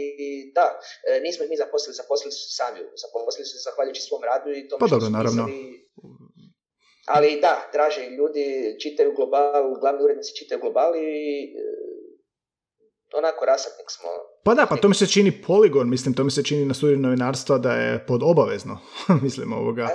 [0.55, 0.65] da,
[1.25, 4.67] nismo ih mi zaposlili, zaposlili su se sami, zaposlili su se zahvaljujući svom radu i
[4.67, 5.43] tome pa dobro, naravno.
[7.15, 8.45] Ali da, traže ljudi,
[8.83, 11.09] čitaju global, glavni urednici čitaju global i
[13.17, 14.09] onako rasadnik smo.
[14.43, 16.99] Pa da, pa to mi se čini poligon, mislim, to mi se čini na studiju
[16.99, 18.79] novinarstva da je pod obavezno,
[19.23, 19.89] mislim ovoga.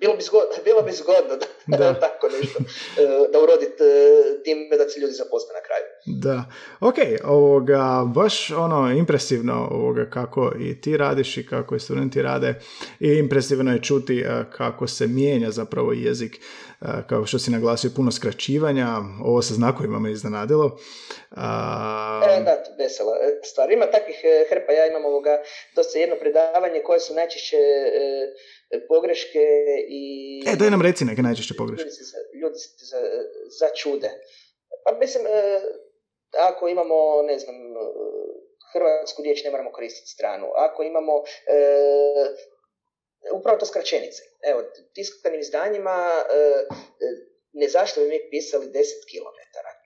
[0.00, 2.00] Bilo bi zgodno, bilo bi zgodno da, da.
[2.06, 5.84] tako nešto, e, da urodit e, time da se ljudi zaposle na kraju.
[6.06, 6.44] Da,
[6.80, 12.54] ok, ovoga, baš ono impresivno ovoga kako i ti radiš i kako i studenti rade
[13.00, 16.40] i impresivno je čuti e, kako se mijenja zapravo jezik
[17.08, 18.88] kao što si naglasio, puno skraćivanja,
[19.24, 20.78] ovo sa znakovima me iznenadilo.
[21.30, 22.20] A...
[22.38, 23.72] E, da, vesela e, stvar.
[23.72, 25.30] Ima takvih e, hrpa, ja imam ovoga,
[25.74, 28.00] to se jedno predavanje koje su najčešće e,
[28.88, 29.44] pogreške
[29.88, 30.02] i...
[30.46, 31.84] E, daj nam reci neke najčešće pogreške.
[31.84, 33.00] Ljudi se, ljudi se za,
[33.60, 34.10] začude.
[34.84, 35.24] Pa mislim,
[36.38, 37.56] ako imamo, ne znam,
[38.72, 40.46] hrvatsku riječ ne moramo koristiti stranu.
[40.56, 41.12] Ako imamo
[43.32, 44.22] upravo to skraćenice.
[44.42, 44.62] Evo,
[44.94, 47.08] tiskanim izdanjima e, e,
[47.52, 48.72] ne zašto bi mi pisali 10
[49.10, 49.38] km.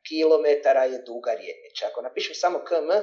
[0.08, 1.82] Kilometara je duga riječ.
[1.90, 3.02] Ako napišem samo km, e,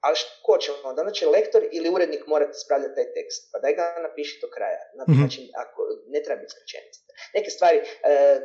[0.00, 1.10] ali ko će onda?
[1.10, 3.40] će lektor ili urednik morati spravljati taj tekst.
[3.52, 4.82] Pa daj ga napiši do kraja.
[5.16, 7.00] Znači, ako, ne treba biti skraćenica.
[7.34, 7.78] Neke stvari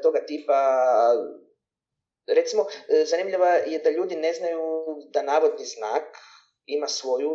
[0.03, 0.59] toga tipa,
[2.27, 2.65] recimo,
[3.05, 4.61] zanimljiva je da ljudi ne znaju
[5.13, 6.03] da navodni znak
[6.65, 7.31] ima svoju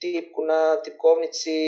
[0.00, 1.58] tipku na tipkovnici,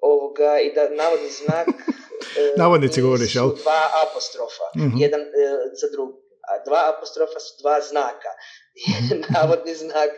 [0.00, 1.68] ovoga, i da navodni znak
[2.40, 3.48] e, Navodnici govoriš, jel?
[3.62, 5.26] Dva apostrofa, mm jedan e,
[5.80, 6.14] za drugi.
[6.50, 8.30] A dva apostrofa su dva znaka.
[9.34, 10.10] Navodni znak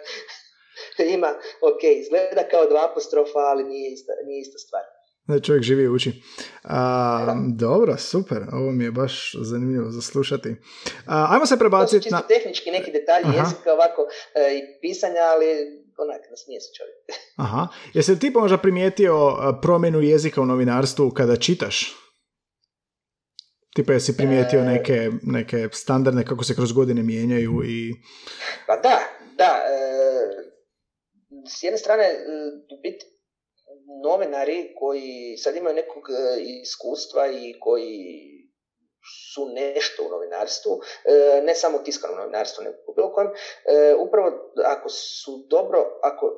[1.17, 1.31] ima,
[1.71, 4.83] ok, izgleda kao dva apostrofa, ali nije ista, nije ista stvar.
[5.29, 6.23] Da čovjek živi i uči.
[6.65, 8.39] A, dobro, super.
[8.53, 10.57] Ovo mi je baš zanimljivo za slušati.
[11.07, 13.39] A, ajmo se prebaciti čisto tehnički neki detalji Aha.
[13.39, 14.03] jezika ovako
[14.35, 15.47] e, i pisanja, ali
[15.99, 17.23] onak, nasmije se čovjek.
[17.45, 17.69] Aha.
[17.95, 22.06] Jesi li ti možda primijetio e, promjenu jezika u novinarstvu kada čitaš?
[23.77, 27.95] Tipa jesi primijetio e, neke, neke standardne kako se kroz godine mijenjaju i...
[28.67, 28.99] Pa da,
[29.37, 29.53] da.
[29.67, 29.77] E,
[31.49, 32.05] s jedne strane,
[32.83, 33.07] biti
[34.05, 36.03] novinari koji sad imaju nekog
[36.63, 38.37] iskustva i koji
[39.35, 43.95] su nešto u novinarstvu, e, ne samo u tiskanom novinarstvu, nego u bilo kojem, e,
[43.95, 46.37] upravo ako su dobro, ako e,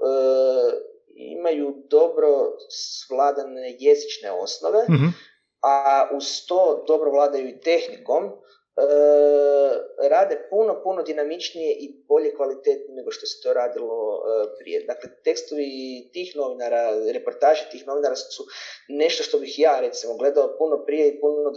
[1.38, 2.28] imaju dobro
[2.70, 5.08] svladane jezične osnove, mhm.
[5.62, 8.32] A uz to dobro vladaju i tehnikom,
[10.10, 14.22] rade puno, puno dinamičnije i bolje kvalitetnije nego što se to radilo
[14.58, 14.84] prije.
[14.86, 15.68] Dakle, tekstovi
[16.12, 18.44] tih novinara, reportaže tih novinara su
[18.88, 21.52] nešto što bih ja recimo gledao puno prije i puno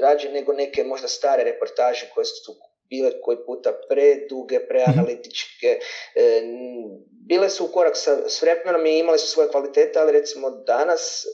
[0.00, 2.52] rađe nego neke možda stare reportaže koje su
[2.90, 5.78] bile koji puta preduge, preanalitičke,
[6.14, 6.42] e,
[7.28, 11.24] bile su u korak sa, s vremenom i imale su svoje kvalitete, ali recimo danas
[11.24, 11.28] e,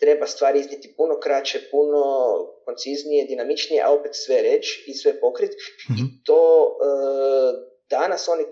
[0.00, 2.02] treba stvari iznijeti puno kraće, puno
[2.64, 5.52] konciznije, dinamičnije, a opet sve reći i sve pokrit.
[5.88, 6.04] I mhm.
[6.24, 8.44] to e, danas, oni,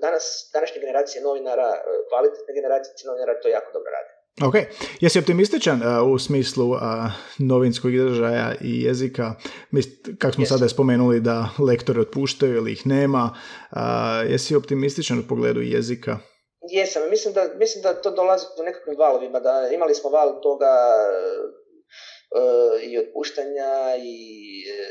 [0.00, 4.13] danas, današnje generacije novinara, kvalitetne generacije novinara to jako dobro rade.
[4.42, 4.54] Ok,
[5.00, 6.80] jesi optimističan uh, u smislu uh,
[7.38, 9.34] novinskog izražaja i jezika?
[10.18, 10.48] Kako smo yes.
[10.48, 16.18] sada spomenuli da lektori otpuštaju ili ih nema, uh, jesi optimističan u pogledu jezika?
[16.70, 20.74] Jesam, mislim da, mislim da to dolazi u nekakvim valovima, da imali smo val toga
[22.36, 24.18] uh, i otpuštanja i
[24.70, 24.84] uh,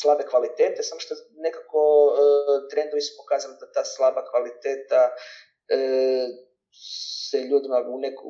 [0.00, 5.02] slabe kvalitete, samo što nekako uh, trendovi su pokazali da ta slaba kvaliteta
[7.30, 8.28] se ljudima u neku,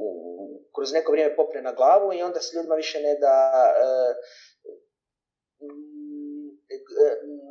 [0.74, 3.34] kroz neko vrijeme popne na glavu i onda se ljudima više ne da
[3.84, 4.14] uh,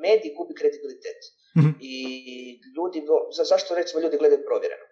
[0.02, 1.20] medij gubi kredibilitet.
[1.58, 1.96] mm I
[2.76, 4.86] ljudi, za, zašto recimo ljudi gledaju provjereno?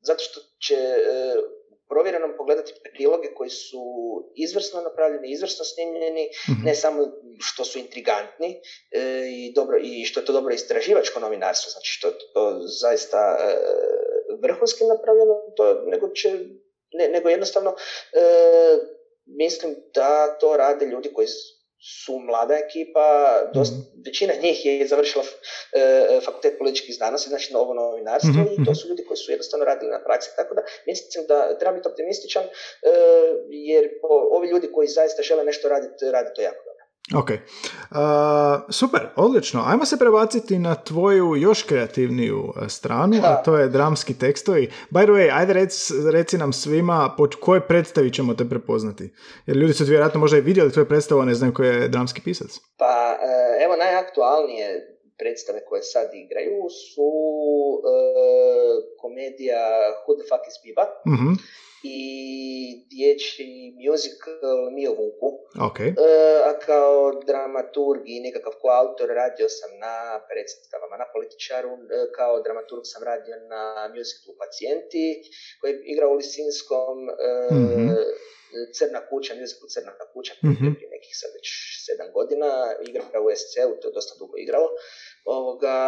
[0.00, 1.56] Zato što će uh,
[1.88, 3.82] provjerenom pogledati priloge koji su
[4.36, 7.06] izvrsno napravljeni, izvrsno snimljeni, mm ne samo
[7.40, 8.60] što su intrigantni
[9.30, 13.38] i, dobro, i što je to dobro istraživačko novinarstvo, znači što je to zaista
[14.42, 16.28] vrhunski napravljeno, to, nego, će,
[16.92, 17.70] ne, nego jednostavno
[18.12, 18.22] e,
[19.26, 21.26] mislim da to rade ljudi koji
[21.78, 23.06] su mlada ekipa,
[23.54, 28.64] dost, mm većina njih je završila e, fakultet političkih znanosti, znači novo novinarstvo mm i
[28.64, 31.88] to su ljudi koji su jednostavno radili na praksi, tako da mislim da treba biti
[31.88, 32.50] optimističan e,
[33.50, 33.88] jer
[34.30, 36.75] ovi ljudi koji zaista žele nešto raditi, rade to jako
[37.14, 37.36] Ok, uh,
[38.70, 39.62] super, odlično.
[39.66, 44.70] Ajmo se prebaciti na tvoju još kreativniju uh, stranu, a to je dramski tekstovi.
[44.90, 49.12] By the way, ajde reci, reci nam svima po kojoj predstavi ćemo te prepoznati.
[49.46, 52.60] Jer ljudi su vjerojatno možda i vidjeli tvoje predstave, ne znam koji je dramski pisac.
[52.78, 57.10] Pa, e, evo najaktualnije predstave koje sad igraju su
[57.82, 57.88] uh,
[59.00, 59.62] komedija
[60.02, 60.84] Who the fuck is Biba.
[61.06, 61.34] mm
[61.86, 63.52] i dječji
[63.86, 65.28] musical Mio Vuku.
[65.68, 65.88] Okay.
[65.88, 65.94] E,
[66.50, 66.96] a kao
[67.28, 69.96] dramaturg i nekakav koautor radio sam na
[70.30, 71.76] predstavama na političaru, e,
[72.16, 73.62] kao dramaturg sam radio na
[73.94, 75.06] musicalu Pacijenti,
[75.60, 76.98] koji je igrao u Lisinskom
[77.52, 78.26] mm
[78.76, 80.74] Crna kuća, musical Crna kuća, mm-hmm.
[80.74, 81.46] prije nekih sad već
[81.86, 82.50] sedam godina,
[82.88, 84.68] igrao u SC-u, to je dosta dugo igralo.
[85.24, 85.78] Ovoga,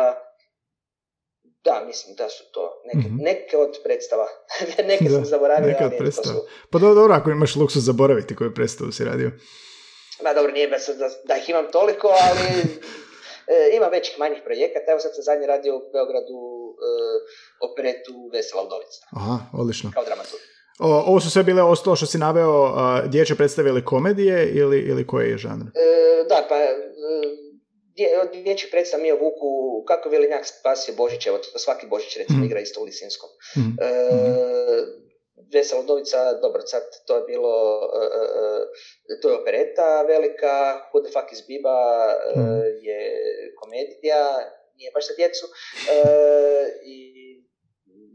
[1.64, 3.18] da, mislim da su to neke, mm-hmm.
[3.22, 4.26] neke od predstava.
[4.90, 6.34] neke da, sam zaboravio, neke od predstava.
[6.34, 6.46] Su...
[6.70, 9.30] Pa dobro, dobro, ako imaš luksus zaboraviti koju predstavu si radio.
[10.24, 12.46] Ma dobro, nije bez da, da ih imam toliko, ali
[13.54, 14.90] e, ima većih manjih projekata.
[14.90, 16.90] Evo sad sam zadnji radio u Beogradu e,
[17.70, 19.00] operetu Vesela Udovica.
[19.10, 19.90] Aha, odlično.
[19.94, 20.42] Kao dramaturg.
[20.78, 22.74] O, ovo su sve bile ostalo što si naveo
[23.06, 25.66] dječje predstave ili komedije ili, ili koje je žanr?
[25.74, 26.54] E, da, pa
[28.22, 32.44] od dječjih predstav mi vuku kako Vilinjak spasio Božić, evo svaki Božić recimo mm.
[32.44, 33.30] igra isto u Lisinskom.
[33.56, 33.72] Mm.
[33.80, 33.88] E,
[35.52, 37.54] Vesela Dovica, dobro, sad to je bilo,
[38.02, 38.22] e, e,
[39.12, 40.54] e to je opereta velika,
[40.90, 41.78] Who the fuck is Biba
[42.36, 42.40] mm.
[42.86, 43.00] je
[43.60, 44.22] komedija,
[44.76, 45.46] nije baš za djecu,
[46.94, 46.96] i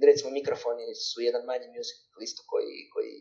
[0.08, 3.14] recimo mikrofoni su jedan manji musical isto koji, koji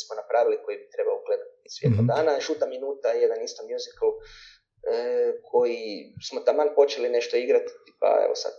[0.00, 4.10] smo napravili, koji bi trebao ugledati svjetlo mm dana, Šuta minuta je jedan isto musical
[5.50, 8.52] koji smo taman počeli nešto igrati, pa evo sad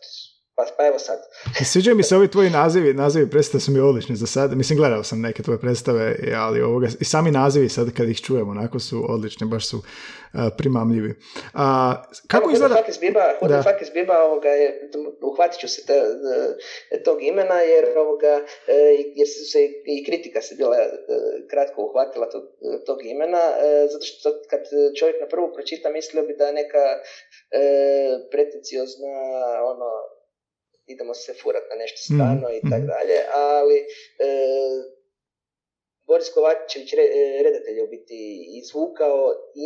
[0.59, 1.19] pa, pa evo sad.
[1.65, 4.57] Sviđaju mi se ovi tvoji nazivi, nazivi predstave su mi odlični za sad.
[4.57, 8.51] Mislim, gledao sam neke tvoje predstave, ali ovoga, i sami nazivi sad kad ih čujemo,
[8.51, 9.83] onako su odlični, baš su uh,
[10.57, 11.15] primamljivi.
[11.53, 11.93] A,
[12.27, 12.75] kako izgleda...
[13.39, 14.91] Huda Fakis Biba, ovoga je,
[15.21, 15.93] uhvatit ću se te,
[17.05, 18.33] tog imena, jer, ovoga,
[18.67, 18.75] e,
[19.15, 20.89] jer se i kritika se bila e,
[21.49, 22.43] kratko uhvatila tog,
[22.85, 23.41] tog imena,
[23.91, 24.61] zato što kad
[24.99, 26.85] čovjek na prvu pročita mislio bi da je neka
[27.51, 27.61] e,
[28.31, 29.15] pretenciozna
[29.73, 29.89] ono,
[30.89, 32.55] idemo se furat na nešto strano mm.
[32.57, 32.91] i tako mhm.
[32.93, 34.29] dalje, ali e,
[36.09, 38.19] Boris Kovačević, re, e, redatelj je u biti
[38.61, 39.19] izvukao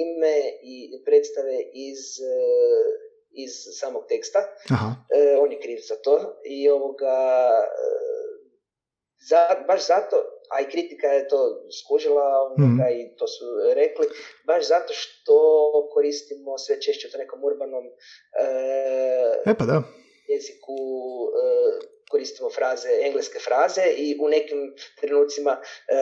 [0.04, 2.36] ime i predstave iz, e,
[3.32, 4.40] iz samog teksta.
[4.76, 4.90] Aha.
[5.18, 7.18] E, on je kriv za to i ovoga,
[9.30, 10.16] za, baš zato,
[10.54, 11.40] a i kritika je to
[11.80, 12.80] skužila mm.
[13.00, 14.06] i to su rekli,
[14.48, 15.36] baš zato što
[15.94, 19.84] koristimo sve češće u nekom urbanom e, e pa da
[20.28, 20.78] jeziku
[21.30, 25.52] e, koristimo fraze, engleske fraze i u nekim trenucima
[25.88, 25.96] e,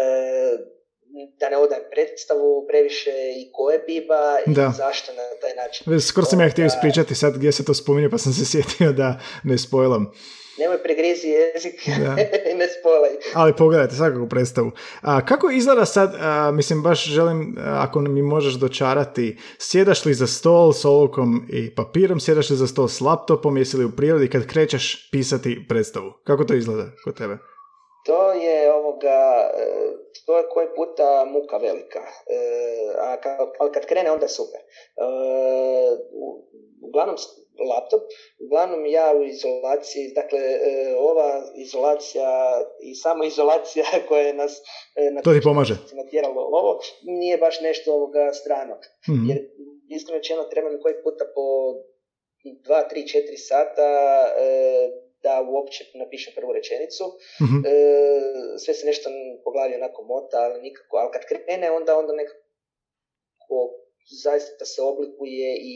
[1.39, 4.73] da ne odajem predstavu previše i ko je Biba i Da.
[4.77, 5.99] zašto na taj način.
[6.01, 9.19] Skoro sam ja htio ispričati sad gdje se to spominje, pa sam se sjetio da
[9.43, 10.13] ne spojlam.
[10.61, 11.87] Nemoj pregrizi jezik
[12.51, 13.09] i ne spolaj.
[13.33, 14.71] Ali pogledajte svakako predstavu.
[15.01, 20.13] A, kako izgleda sad, a, mislim baš želim, a, ako mi možeš dočarati, sjedaš li
[20.13, 23.91] za stol s olovkom i papirom, sjedaš li za stol s laptopom, jesi li u
[23.91, 26.13] prirodi kad krećeš pisati predstavu?
[26.23, 27.37] Kako to izgleda kod tebe?
[28.05, 29.19] To je ovoga,
[29.53, 29.65] e,
[30.25, 32.39] to je koji puta muka velika, E,
[32.97, 34.59] a ka- ali kad krene onda super.
[34.59, 35.05] E,
[36.83, 37.15] Uglavnom
[37.69, 38.01] laptop,
[38.39, 40.39] uglavnom ja u izolaciji, dakle
[40.99, 42.29] ova izolacija
[42.81, 44.61] i samo izolacija koja je nas
[45.11, 45.75] na To ti pomaže?
[45.93, 48.77] natjeralo ovo, nije baš nešto ovoga stranog.
[49.09, 49.29] Mhm.
[49.29, 49.37] Jer
[49.89, 51.41] iskreno rečeno treba mi koji puta po
[52.45, 53.89] 2, 3, 4 sata
[55.23, 57.03] da uopće napišem prvu rečenicu.
[57.43, 57.57] Mhm.
[57.65, 57.71] E,
[58.63, 59.09] sve se nešto
[59.43, 60.97] po glavi onako mota, ali nikako.
[60.97, 62.41] Ali kad krene, onda, onda nekako
[64.23, 65.75] zaista se oblikuje i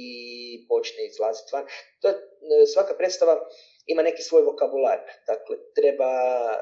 [0.67, 1.65] počne izlaziti van.
[2.01, 2.15] To e,
[2.73, 3.33] svaka predstava
[3.85, 4.99] ima neki svoj vokabular.
[5.27, 6.11] Dakle, treba
[6.53, 6.59] e,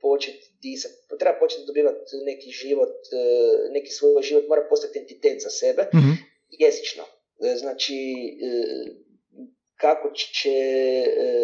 [0.00, 3.24] početi disati, treba početi dobivati neki život, e,
[3.70, 6.12] neki svoj život, mora postati entitet za sebe Mhm.
[6.48, 7.04] jezično.
[7.56, 7.94] Znači,
[9.76, 11.34] kako će e,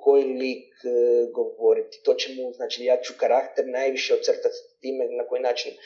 [0.00, 0.88] koji lik e,
[1.34, 2.00] govoriti.
[2.04, 5.76] To će mu, znači ja ću karakter najviše ocrtati time na koji način e,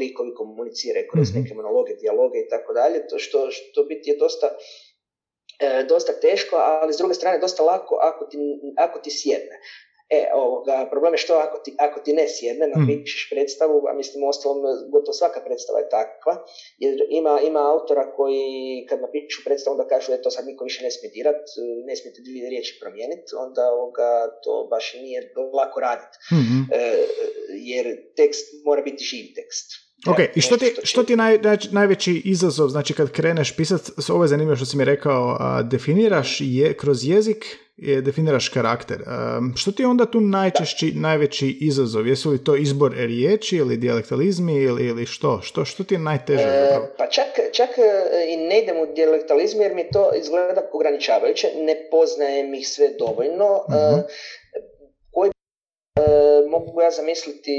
[0.00, 1.38] likovi komuniciraju kroz Mhm.
[1.40, 4.48] neke monologe, dijaloge i tako dalje, to što, što biti je dosta
[5.60, 8.38] e, dosta teško, ali s druge strane dosta lako ako ti,
[8.76, 9.56] ako ti sjedne.
[10.12, 12.80] E, ovoga, problem je što ako ti, ako ti ne sjedne, Mhm.
[12.80, 16.34] napišeš predstavu, a mislim uostalom gotovo svaka predstava je takva,
[16.78, 18.46] jer ima, ima autora koji
[18.88, 21.42] kad napišu predstavu onda kažu e to sad niko više ne smije dirat,
[21.86, 24.08] ne smijete dvije riječi promijeniti, onda ovoga,
[24.44, 25.18] to baš nije
[25.54, 26.58] lako raditi, Mhm.
[26.72, 26.80] e,
[27.62, 27.84] jer
[28.16, 29.66] tekst mora biti živ tekst.
[30.06, 34.24] Ok, i što ti, što ti naj, naj- najveći izazov, znači kad kreneš pisat, ovo
[34.24, 37.71] je zanimljivo što si mi rekao, a, definiraš je, kroz jezik, je,
[38.02, 38.98] definiraš karakter.
[39.56, 42.06] Što ti je onda tu najčešći, najveći izazov?
[42.06, 45.40] Jesu li to izbor riječi ili dijalektalizmi ili, ili što?
[45.42, 45.64] što?
[45.64, 47.82] Što ti je najteže E, pa čak, čak e,
[48.32, 53.64] i ne idem u dijalektalizmu jer mi to izgleda ograničavajuće, ne poznajem ih sve dovoljno.
[53.70, 54.00] Mhm.
[55.12, 57.56] koji e, mogu ja zamisliti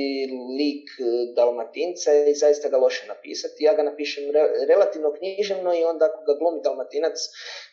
[0.59, 1.03] lik e,
[1.35, 3.63] dalmatinca i zaista ga loše napisati.
[3.63, 7.17] Ja ga napišem re- relativno književno i onda ako ga glumi dalmatinac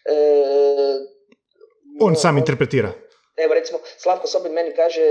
[0.05, 0.17] e,
[2.01, 2.93] On sam interpretira.
[3.37, 5.05] Evo recimo, Slavko Sobin meni kaže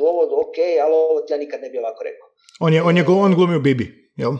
[0.00, 2.28] ovo ok, ali ovo ti ja nikad ne bi ovako rekao.
[2.60, 4.32] On, je, on, je, on glumi u Bibi, jel?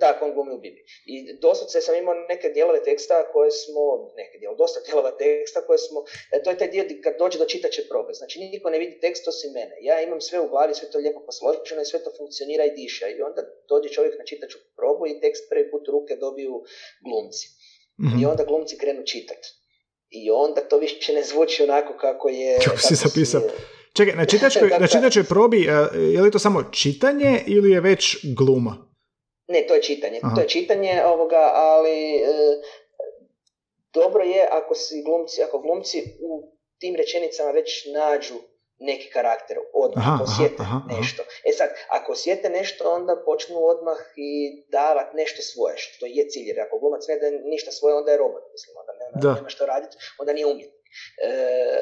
[0.00, 0.80] Tako, on glumi u Bibi.
[1.06, 1.14] I
[1.44, 3.82] doslovce sam imao neke dijelove teksta koje smo,
[4.16, 5.98] neke dijelove, dosta dijelova teksta koje smo,
[6.32, 8.12] e, to je taj dio di kad dođe do čitaće probe.
[8.12, 9.76] Znači niko ne vidi tekst osim mene.
[9.80, 13.06] Ja imam sve u glavi, sve to lijepo posloženo i sve to funkcionira i diše.
[13.10, 16.54] I onda dođe čovjek na čitaću probu i tekst prvi put u ruke dobiju
[17.06, 17.46] glumci.
[18.04, 18.16] Mhm.
[18.22, 19.48] I onda glumci krenu čitati.
[20.14, 22.58] I onda to više ne zvuči onako kako je...
[22.64, 23.40] Kako si zapisao.
[23.92, 28.16] Čekaj, na čitačkoj, na čitačkoj probi, a, je li to samo čitanje ili je već
[28.36, 28.94] gluma?
[29.48, 30.20] Ne, to je čitanje.
[30.22, 30.34] Aha.
[30.34, 32.22] To je čitanje ovoga, ali e,
[33.94, 38.34] dobro je ako si glumci, ako glumci u tim rečenicama već nađu
[38.78, 40.96] neki karakter, odmah Aha, osjete aha, aha.
[41.00, 41.22] nešto.
[41.48, 44.30] E sad, ako osjete nešto, onda počnu odmah i
[44.68, 48.18] davat nešto svoje, što je cilj, jer ako glumac ne da ništa svoje, onda je
[48.18, 49.34] robot, mislim, onda nema, Da.
[49.34, 50.84] nema što raditi, onda nije umjetnik.
[51.22, 51.30] E,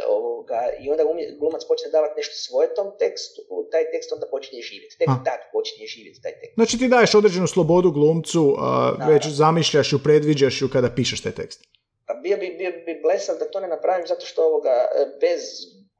[0.08, 1.02] ovoga, I onda
[1.40, 3.40] glumac počne davati nešto svoje tom tekstu,
[3.72, 4.98] taj tekst onda počinje živjeti.
[4.98, 6.54] Tek tad počinje živjeti taj tekst.
[6.54, 9.04] Znači ti daješ određenu slobodu glumcu, a, Da.
[9.06, 11.60] već zamišljaš ju, predviđaš ju kada pišeš taj tekst.
[12.06, 14.74] Pa bio bi, bio bi blesav da to ne napravim zato što ovoga
[15.20, 15.40] bez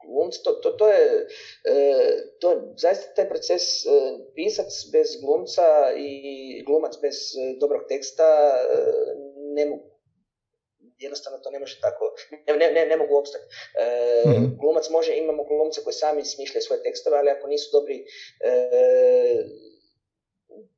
[0.07, 1.27] glumca, to, to, to je,
[1.65, 1.75] e,
[2.39, 3.89] to je zaista taj proces e,
[4.35, 5.65] pisac bez glumca
[5.97, 6.09] i
[6.65, 8.27] glumac bez e, dobrog teksta
[9.55, 9.93] ne mogu
[10.99, 12.15] jednostavno to ne može tako,
[12.47, 13.43] ne, ne, ne, ne mogu opstati.
[13.79, 14.45] E, Mhm.
[14.61, 18.05] Glumac može, imamo glumce koji sami smišljaju svoje tekstove, ali ako nisu dobri
[18.39, 18.51] e,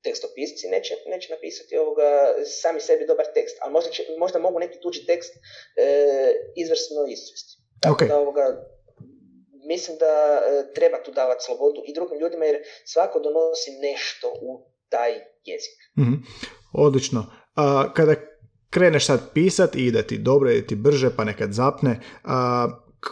[0.03, 2.09] tekstopisci, neće, neće napisati ovoga
[2.45, 5.33] sami sebi dobar tekst, ali možda, će, možda mogu neki tuđi tekst
[5.77, 5.85] e,
[6.55, 7.53] izvrsno izvesti.
[7.81, 8.07] Tako Ok.
[8.09, 8.45] da ovoga,
[9.65, 14.49] mislim da e, treba tu davati slobodu i drugim ljudima jer svako donosi nešto u
[14.89, 15.11] taj
[15.49, 15.77] jezik.
[15.99, 16.13] Mhm.
[16.73, 17.25] Odlično.
[17.55, 18.15] A, kada
[18.69, 22.67] kreneš sad pisat i ide ti dobro, ide ti brže, pa nekad zapne, a,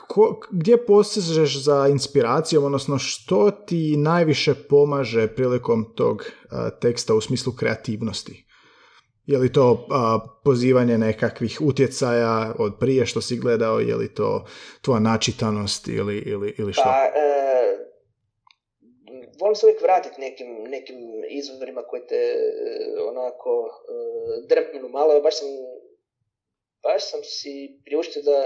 [0.07, 7.21] ko- gdje posežeš za inspiracijom, odnosno što ti najviše pomaže prilikom tog a, teksta u
[7.21, 8.45] smislu kreativnosti?
[9.25, 14.45] Je li to a, pozivanje nekakvih utjecaja od prije što si gledao, je li to
[14.81, 16.83] tvoja načitanost ili, ili, ili što?
[16.83, 17.33] Pa, e,
[19.39, 20.97] volim se uvijek vratiti nekim, nekim
[21.29, 23.69] izvorima koji te e, onako
[24.49, 25.21] drpnu malo.
[25.21, 25.47] Baš sam,
[26.83, 28.37] baš sam si priuštio da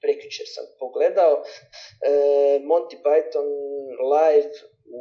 [0.00, 1.42] prekjučer sam pogledao
[2.70, 3.48] Monty Python
[4.14, 4.50] live
[4.96, 5.00] u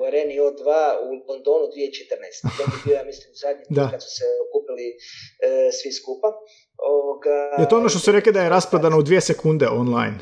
[0.00, 0.68] u areni O2
[1.06, 2.56] u Londonu 2014.
[2.56, 3.88] To je bio, ja mislim, zadnji da.
[3.92, 6.28] kad su se okupili e, svi skupa.
[6.92, 10.18] Ovoga, je to ono što su rekli da je rasprodano u dvije sekunde online?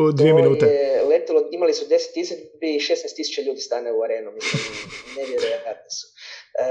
[0.00, 0.66] U dvije to minute.
[0.66, 4.62] Je letilo, imali su 10 izvedbi i 16 tisuća ljudi stane u arenu, mislim,
[5.16, 6.06] nevjerojatni su.
[6.58, 6.66] E,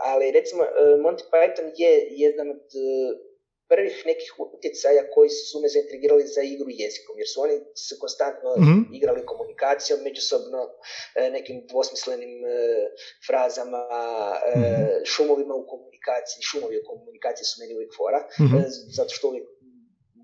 [0.00, 0.68] ali recimo, e,
[1.04, 2.64] Monty Python je jedan od
[3.72, 7.56] prvih nekih utjecaja koji su me zaintrigirali za igru jezikom, jer su oni
[7.86, 8.80] se konstantno mm-hmm.
[8.98, 10.60] igrali komunikacijom, međusobno
[11.20, 12.50] e, nekim dvosmislenim e,
[13.26, 15.04] frazama, mm-hmm.
[15.12, 18.64] šumovima u komunikaciji, šumovi u komunikaciji su meni uvijek fora, mm-hmm.
[18.98, 19.46] zato što uvijek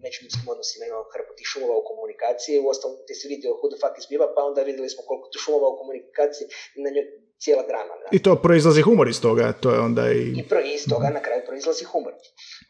[0.04, 3.78] međuljudskim odnosima imamo hrpu tih šumova u komunikaciji, u ostalom ti si vidio who the
[3.82, 6.46] fuck is biba, pa onda vidjeli smo koliko tu šumova u komunikaciji,
[6.84, 7.06] na njoj
[7.42, 7.94] cijela drama.
[8.02, 8.08] Da.
[8.12, 10.22] I to proizlazi humor iz toga, to je onda i...
[10.40, 12.14] I pro, iz toga na kraju proizlazi humor.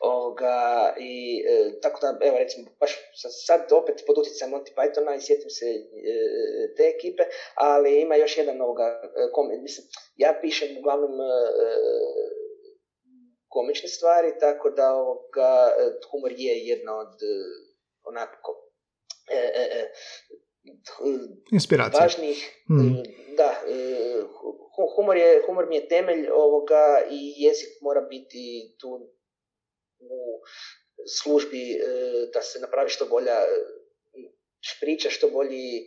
[0.01, 0.59] Ovoga,
[0.99, 2.93] i, e, tako da, evo recimo, baš
[3.47, 5.79] sad opet pod utjecajem Monty Pythona i sjetim se e,
[6.77, 7.23] te ekipe,
[7.55, 8.87] ali ima još jedan ovoga,
[9.55, 11.25] e, mislim, ja pišem uglavnom e,
[13.49, 15.51] komične stvari, tako da ovoga,
[16.11, 17.14] humor je jedna od
[18.05, 18.51] onako
[19.31, 19.93] e,
[21.53, 22.03] Inspiracija.
[22.03, 22.95] važnijih, mm.
[23.37, 23.55] da,
[24.97, 28.89] humor, je, humor mi je temelj ovoga i jezik mora biti tu
[29.99, 30.41] u
[31.23, 31.79] službi e,
[32.35, 33.47] da se napravi što bolja e,
[34.81, 35.85] priča, što bolji e,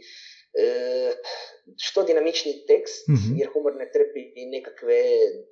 [1.77, 5.01] što dinamičniji tekst, mm jer humor ne trpi i nekakve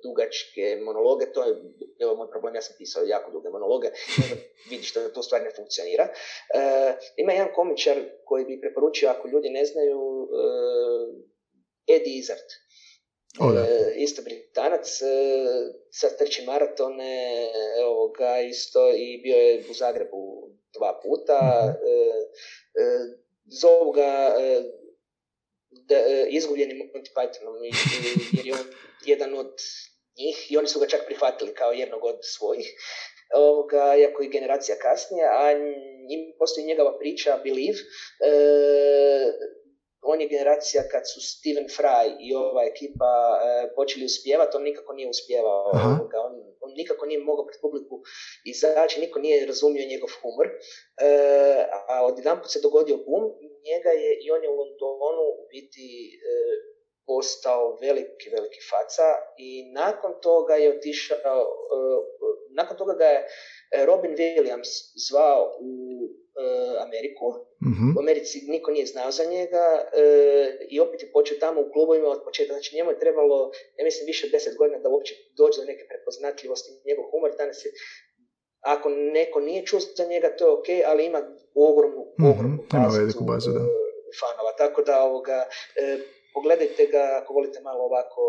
[0.02, 1.50] dugačke monologe, to je
[1.98, 3.88] evo, moj problem, ja sam pisao jako duge monologe,
[4.70, 6.08] vidiš da to stvar ne funkcionira.
[7.16, 10.28] ima jedan komičar koji bi preporučio, ako ljudi ne znaju,
[11.96, 12.48] Eddie Izzard.
[13.40, 13.60] O, da.
[13.60, 15.06] E, isto Britanac, e,
[15.90, 17.48] sad trči maratone,
[17.80, 21.40] evo ga isto i bio je u Zagrebu dva puta.
[21.64, 23.20] mm
[23.52, 24.34] zovu ga
[26.28, 27.54] izgubljenim Monty Pythonom
[28.36, 28.66] jer je on
[29.06, 29.52] jedan od
[30.18, 32.68] njih i oni su ga čak prihvatili kao jednog od svojih.
[33.34, 35.52] Ovoga, iako i generacija kasnije, a
[36.08, 37.78] njim postoji njegova priča Believe,
[40.02, 44.92] on je generacija kad su Steven Fry i ova ekipa e, počeli uspjevati, on nikako
[44.92, 45.64] nije uspjevao,
[46.26, 47.96] on, on nikako nije mogao pred publiku
[48.44, 50.54] izaći, niko nije razumio njegov humor, e,
[51.88, 53.24] a odjedan se dogodio boom,
[53.68, 56.30] njega je i on je u Londonu u biti e,
[57.06, 61.78] postao veliki, veliki faca i nakon toga je otišao, e,
[62.56, 63.26] nakon toga ga je
[63.86, 64.70] Robin Williams
[65.08, 65.70] zvao u
[66.86, 67.26] Ameriku.
[67.68, 70.04] mm U Americi niko nije znao za njega e,
[70.74, 72.52] i opet je počeo tamo u klubovima od početka.
[72.52, 73.36] Znači njemu je trebalo,
[73.78, 77.30] ja mislim, više od deset godina da uopće dođe do neke prepoznatljivosti njegov humor.
[77.38, 77.70] Danas je,
[78.60, 81.20] ako neko nije čuo za njega, to je ok, ali ima
[81.54, 83.60] ogromnu, mhm, ogromnu bazu, bazu da.
[83.60, 84.52] E, fanova.
[84.58, 85.38] Tako da ovoga,
[86.34, 88.20] pogledajte ga ako volite malo ovako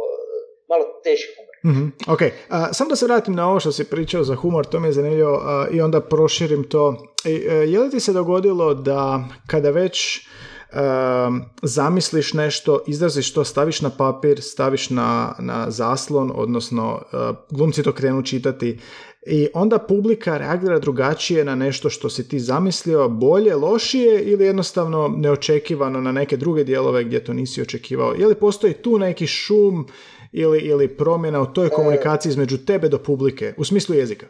[0.72, 1.55] malo teži humor.
[1.69, 1.88] Mm-hmm.
[2.13, 4.88] Ok, uh, samo da se vratim na ovo što si pričao za humor, to mi
[4.88, 6.88] je zanimljivo uh, i onda proširim to.
[6.88, 10.28] Uh, je li ti se dogodilo da kada već
[10.74, 17.19] uh, zamisliš nešto, izraziš to, staviš na papir, staviš na, na zaslon, odnosno uh,
[17.49, 18.80] glumci to krenu čitati
[19.26, 25.13] i onda publika reagira drugačije na nešto što si ti zamislio, bolje, lošije ili jednostavno
[25.17, 28.13] neočekivano na neke druge dijelove gdje to nisi očekivao.
[28.13, 29.88] Je li postoji tu neki šum
[30.32, 34.26] ili, ili promjena u toj e, komunikaciji između tebe do publike, u smislu jezika?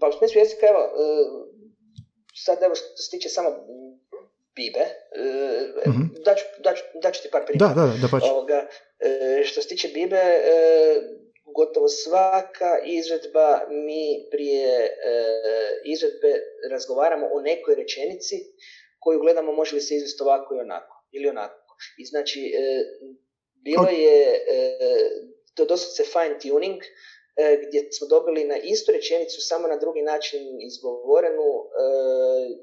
[0.00, 0.90] Pa u smislu jezika, evo, e,
[2.34, 3.48] sad evo što se tiče samo
[4.56, 4.84] Bibe,
[5.86, 6.10] mm-hmm.
[6.24, 7.74] daću, daću, daću ti par primjera.
[7.74, 8.22] Da, da, da, pač.
[8.30, 8.66] Ovoga,
[9.44, 10.22] što se tiče Bibe,
[11.56, 14.96] gotovo svaka izvedba mi prije
[15.84, 16.32] izvedbe
[16.70, 18.36] razgovaramo o nekoj rečenici
[18.98, 21.76] koju gledamo može li se izvesti ovako i onako, ili onako.
[21.98, 22.52] I znači,
[23.64, 24.78] bilo je e,
[25.54, 26.88] to doslovce fine tuning, e,
[27.68, 31.84] gdje smo dobili na istu rečenicu, samo na drugi način izgovorenu e,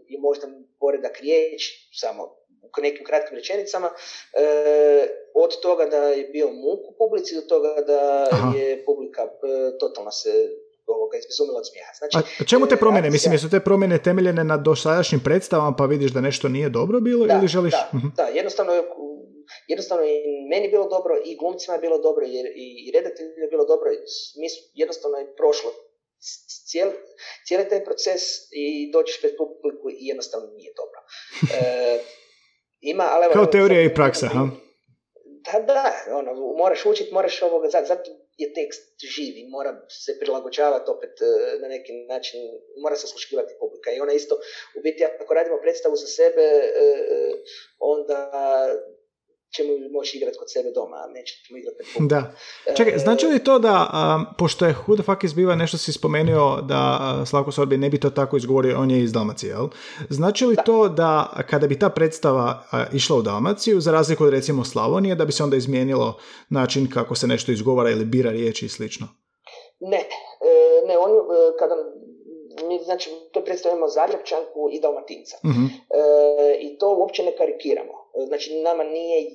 [0.08, 0.48] i možda
[0.80, 1.62] poredak riječ,
[1.94, 2.24] samo
[2.78, 3.90] u nekim kratkim rečenicama,
[5.34, 9.22] od toga da je bio muk u publici do toga da je publika
[9.80, 10.30] totalno se
[10.88, 11.92] ovoga izbezumila od smijeha.
[11.94, 13.10] Znači, a čemu te promjene?
[13.10, 17.28] Mislim, jesu te promjene temeljene na dosadašnjim predstavama pa vidiš da nešto nije dobro bilo
[17.28, 17.72] da, ili želiš...
[17.72, 18.08] Da, mhm.
[18.16, 18.74] da, jednostavno
[19.68, 23.66] jednostavno i meni bilo dobro i glumcima je bilo dobro jer i redatelju je bilo
[23.66, 23.90] dobro.
[24.40, 25.72] Mi jednostavno je prošlo
[26.70, 26.94] cijeli,
[27.48, 31.00] cijeli taj proces i dođeš pred publiku i jednostavno nije dobro.
[31.54, 32.00] E,
[32.92, 34.50] Ima, ali evo, Kao teorija i praksa, ha?
[35.46, 38.84] Da, da, ono, moraš učiti, moraš ovoga, za- zato je tekst
[39.16, 42.40] živ i mora se prilagođavati opet e, na neki način,
[42.84, 43.92] mora se sluškivati publika.
[43.92, 44.36] I ona isto,
[44.78, 46.86] u biti, ako radimo predstavu za sebe, e,
[47.80, 48.32] onda
[49.56, 52.10] ćemo moći igrati kod sebe doma, a nećemo igrati pred.
[52.10, 52.34] Da.
[52.78, 55.78] Čekaj, E, znači li to da, a, pošto je Who the fuck is Biva nešto
[55.78, 59.50] si spomenuo da a, Slavko Sorbi ne bi to tako izgovorio, on je iz Dalmacije,
[59.50, 59.68] jel?
[60.10, 64.34] Znači li to da kada bi ta predstava a, išla u Dalmaciju, za razliku od
[64.34, 66.20] recimo Slavonije, da bi se onda izmijenilo
[66.50, 69.08] način kako se nešto izgovara ili bira riječi i slično?
[69.80, 71.76] Ne, e, ne, on, e, kada
[72.68, 75.38] mi, znači, to predstavljamo Zagrebčanku i Dalmatinca.
[75.46, 75.66] Mhm.
[75.66, 75.72] E,
[76.62, 78.07] I to uopće ne karikiramo.
[78.18, 79.28] E, Znači, nama nije e,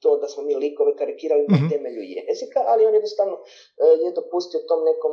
[0.00, 1.52] to da smo mi likove karikirali Mhm.
[1.54, 5.12] na temelju jezika, ali on jednostavno e, je dopustio tom nekom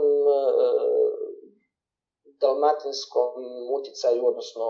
[2.42, 3.34] dalmatinskom
[3.72, 4.66] utjecaju, odnosno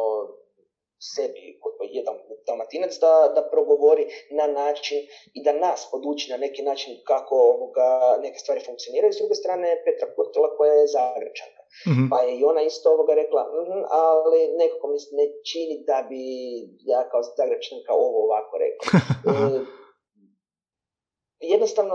[1.16, 4.98] sebi koji je dal- dalmatinac da, da progovori na način
[5.34, 7.90] i da nas poduči na neki način kako ovoga,
[8.22, 9.14] neke stvari funkcioniraju.
[9.14, 11.57] S druge strane Petra Kurtela koja je Zagrebčanka.
[11.88, 12.04] Mhm.
[12.10, 15.98] Pa je i ona isto ovoga rekla, "Mhm, ali nekako mi se ne čini da
[16.10, 16.22] bi
[16.84, 18.88] ja kao Zagrebčanka ovo ovako rekla.
[21.40, 21.94] E, jednostavno,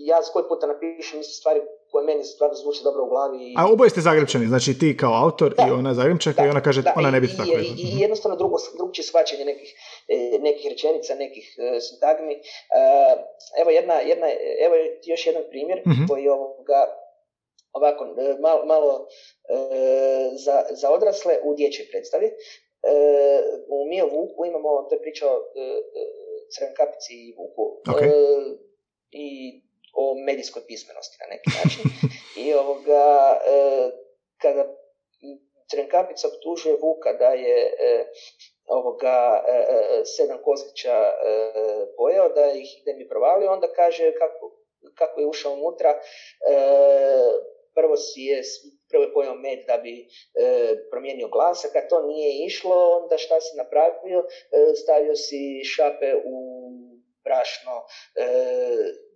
[0.00, 3.38] ja koji puta napišem isto stvari koje meni stvarno zvuče dobro u glavi.
[3.42, 5.66] i- A oboje ste Zagrebčani, znači ti kao autor Da.
[5.68, 7.74] i ona Zagrebčanka i ona kaže da, ona ne bi to tako i, rekla.
[7.78, 9.70] i, jednostavno drugo, drugčije shvaćanje nekih,
[10.08, 12.34] e, nekih rečenica, nekih e, sintagmi.
[12.34, 12.40] E,
[13.60, 14.26] evo, jedna, jedna,
[14.60, 14.74] evo
[15.04, 16.02] još jedan primjer Mhm.
[16.08, 16.80] koji ovoga,
[17.72, 19.06] ovako, e, malo, malo
[19.48, 19.56] e,
[20.44, 22.26] za, za odrasle u dječjoj predstavi.
[22.26, 22.32] E,
[23.68, 25.44] u Mi o Vuku imamo, to je priča o
[26.54, 27.62] Crvenkapici i Vuku.
[27.90, 28.02] Ok.
[28.02, 28.10] E,
[29.10, 29.60] I
[29.94, 31.84] o medijskoj pismenosti na neki način.
[32.44, 33.38] I ovoga,
[34.42, 34.64] kada
[35.70, 37.72] Crvenkapica optužuje Vuka da je
[38.66, 39.44] ovoga
[40.16, 41.12] sedam kozlića
[41.96, 44.52] pojeo, da ih da im je provalio, onda kaže kako,
[44.94, 46.54] kako je ušao unutra, e,
[47.74, 48.42] prvo si je
[48.90, 50.06] prvo je pojeo med da bi e,
[50.90, 54.18] promijenio glas, a kad to nije išlo, onda šta si napravio?
[54.20, 56.36] E, stavio si šape u
[57.24, 57.74] brašno,
[58.22, 58.26] e,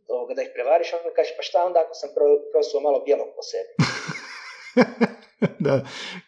[0.08, 3.00] ovoga, da ih prevariš, a on kaže, pa šta onda ako sam pro, prosuo malo
[3.00, 3.72] bijelog po sebi?
[5.66, 5.74] da,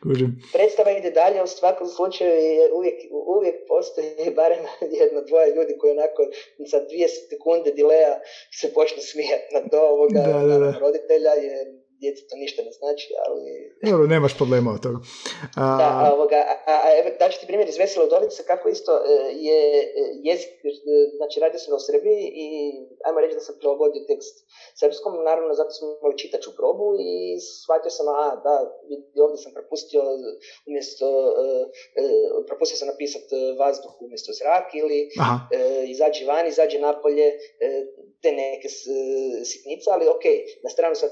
[0.03, 0.31] kužim.
[0.53, 2.99] Predstava ide dalje, u svakom slučaju je uvijek,
[3.37, 4.65] uvijek postoji barem
[5.01, 6.23] jedno, dvoje ljudi koji onako
[6.71, 8.21] sa dvije sekunde dileja
[8.61, 10.79] se počnu smijati na to ovoga Da, da, da.
[10.79, 11.67] roditelja, jer
[12.01, 13.43] djeci to ništa ne znači, ali...
[13.91, 14.99] Dobro, nemaš problema od toga.
[15.57, 16.41] A, Da, ovoga,
[16.73, 19.03] a, a evo, daću ti primjer iz Vesele Udovice, kako isto e,
[19.47, 20.71] je e, jezik, e,
[21.19, 22.47] znači radio sam ga u Srbiji i
[23.07, 24.35] ajmo reći da sam prilagodio tekst
[24.81, 27.11] srpskom, naravno zato sam imali čitaču probu i
[27.63, 28.55] shvatio sam, a da,
[28.89, 30.01] vidi, ovdje sam propustio
[30.69, 31.07] umjesto,
[32.49, 37.27] propustio sam napisati vazduh umjesto zrak ili aha, e, izađi van, izađi napolje,
[37.65, 37.69] e,
[38.23, 38.69] te neke
[39.51, 40.25] sitnice, ali ok,
[40.65, 41.11] na stranu sad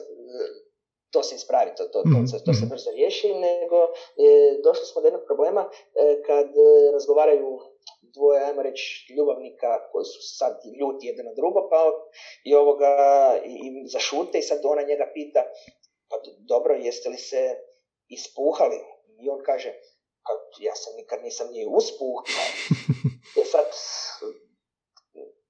[1.17, 2.71] to se ispravi, to, to, to, Mhm, to se mhm.
[2.73, 4.29] brzo riješi, nego e,
[4.67, 5.73] došli smo do jednog problema e,
[6.27, 7.51] kad e, razgovaraju
[8.15, 8.85] dvoje, ajmo reći,
[9.17, 11.81] ljubavnika koji su sad ljuti jedan na drugo, pa
[12.45, 12.93] i ovoga
[13.45, 15.43] i, i zašute i sad ona njega pita,
[16.09, 16.17] pa
[16.53, 17.43] dobro, jeste li se
[18.09, 18.79] ispuhali?
[19.23, 19.71] I on kaže,
[20.25, 22.25] pa ja sam nikad nisam ni uspuhao.
[23.41, 23.66] E sad,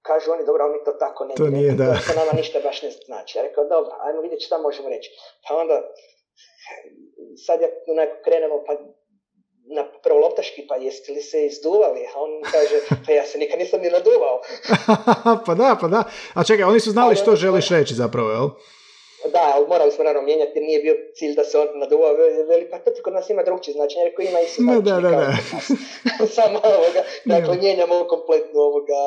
[0.07, 1.85] kažu oni, dobro, mi to tako ne To nije, da.
[2.07, 3.39] To nama ništa baš ne znači.
[3.39, 5.09] Ja rekao, dobro, ajmo vidjeti šta možemo reći.
[5.45, 5.77] Pa onda,
[7.47, 8.73] sad ja onako krenemo, pa
[9.69, 12.01] na prvo loptaški, pa jeste li se izduvali?
[12.07, 12.77] A on kaže,
[13.07, 14.41] pa ja se nikad nisam ni naduvao.
[15.47, 16.05] pa da, pa da.
[16.35, 18.49] A čekaj, oni su znali Ali što oni- želiš reći zapravo, jel?
[19.33, 22.13] Da, ali morali smo naravno mijenjati jer nije bio cilj da se on naduvao.
[22.49, 24.03] Veli, pa to kod nas ima drugčije značenje.
[24.03, 25.33] Ja Rekao, ima isto Da, značenje da, da, da.
[26.39, 27.61] Samo ovoga, dakle, Je.
[27.61, 29.03] mijenjamo kompletno ovoga,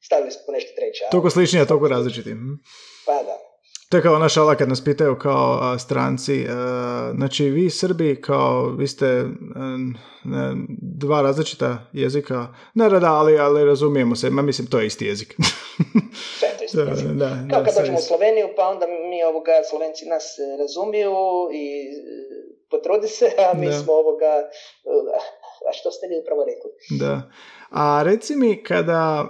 [0.00, 1.04] stavili smo nešto treće.
[1.04, 2.30] ali- Toliko slični, a toliko različiti.
[2.30, 2.52] mhm.
[3.06, 3.36] Pa da.
[3.88, 6.46] To je kao ona šala kad nas pitaju kao a, stranci, e,
[7.14, 9.24] znači vi Srbi kao, vi ste e,
[10.24, 10.54] ne,
[10.92, 15.06] dva različita jezika, ne, da, da, ali, ali razumijemo se, ma mislim to je isti
[15.06, 15.34] jezik.
[16.38, 16.76] Sve je to isto.
[16.84, 17.06] da, jezik.
[17.08, 18.02] da, Kao da, kad sve dođemo u.
[18.02, 21.12] Sloveniju, pa onda mi ovoga, Slovenci nas e, razumiju
[21.54, 21.64] i
[22.70, 23.72] potrudi se, a mi Da.
[23.72, 24.32] smo ovoga,
[25.68, 26.98] a što ste vi upravo rekli?
[26.98, 27.22] Da.
[27.70, 29.26] A reci mi kada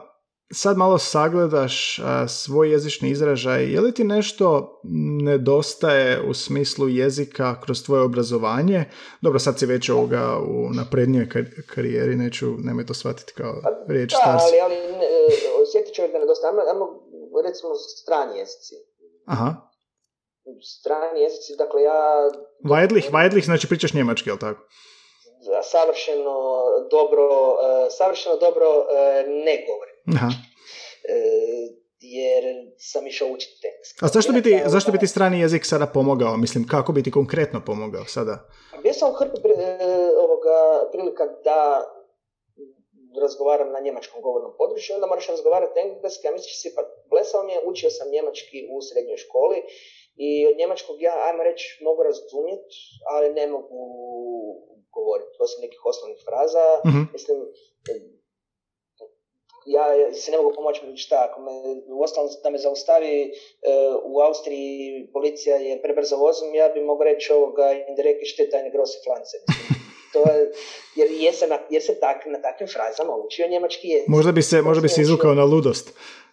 [0.53, 4.81] sad malo sagledaš a, svoj jezični izražaj, je li ti nešto
[5.23, 8.85] nedostaje u smislu jezika kroz tvoje obrazovanje?
[9.21, 13.55] Dobro, sad si već ovoga u naprednijoj kar- karijeri, neću, nemoj to shvatiti kao
[13.89, 16.53] riječ Da, ali, ali ne, e, osjetit čovjek da nedostaje.
[16.73, 16.87] Ajmo,
[17.45, 18.75] recimo strani jezici.
[19.27, 19.55] Aha.
[20.81, 22.31] Strani jezici, dakle ja...
[22.71, 24.63] Vajdlih, Vajdlih, znači pričaš njemački, jel tako?
[25.63, 26.37] savršeno
[26.91, 27.27] dobro,
[27.91, 28.67] savršeno dobro
[29.45, 29.90] ne govorim.
[30.17, 30.31] Aha.
[32.01, 32.45] jer
[32.79, 33.99] sam išao učiti engleski.
[34.05, 36.37] A zašto bi, ti, zašto bi ti strani jezik sada pomogao?
[36.37, 38.49] Mislim, kako bi ti konkretno pomogao sada?
[38.83, 39.37] Bio sam hrpu
[40.25, 40.57] ovoga,
[40.93, 41.61] prilika da
[43.25, 47.53] razgovaram na njemačkom govornom području, onda moraš razgovarati engleski, a misliš si, pa blesao mi
[47.53, 49.59] je, učio sam njemački u srednjoj školi
[50.27, 52.77] i od njemačkog ja, ajmo reći, mogu razumjeti,
[53.13, 53.81] ali ne mogu
[54.97, 56.67] govoriti, osim nekih osnovnih fraza.
[56.89, 57.39] mm Mislim,
[59.77, 61.53] ja se ne mogu pomoći šta, ako me,
[62.01, 63.31] uostalom da me zaustavi e,
[64.05, 69.37] u Austriji policija je prebrzo vozom, ja bi mogu reći ovoga indirekti štetajne grose flance.
[70.13, 70.53] To je,
[70.97, 74.09] jer, jesam, jer se tak, na takvim frazama učio njemački jezik.
[74.09, 75.87] Možda bi se, možda bi se izvukao na ludost,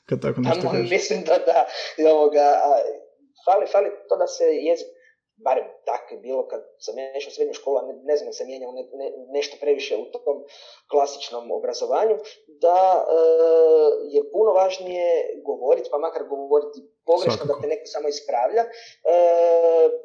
[0.06, 0.90] kad tako nešto kažeš.
[0.90, 1.66] Mislim da da,
[2.14, 2.70] ovoga, a,
[3.46, 4.88] fali, fali to da se jezik
[5.46, 8.48] barem tako je bilo kad sam ja išao u srednju školu, ne, ne znam, sam
[8.48, 9.08] mijenjao ne, ne,
[9.38, 10.38] nešto previše u tom
[10.92, 12.16] klasičnom obrazovanju,
[12.48, 13.14] da e,
[14.16, 15.08] je puno važnije
[15.46, 18.70] govoriti, pa makar govoriti pogrešno, da te neko samo ispravlja, e,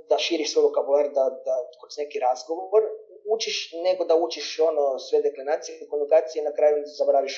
[0.08, 2.82] da širiš svoj vokabular, da, da kroz neki razgovor
[3.34, 7.34] učiš, nego da učiš ono sve deklinacije, konjugacije i na kraju zaboraviš,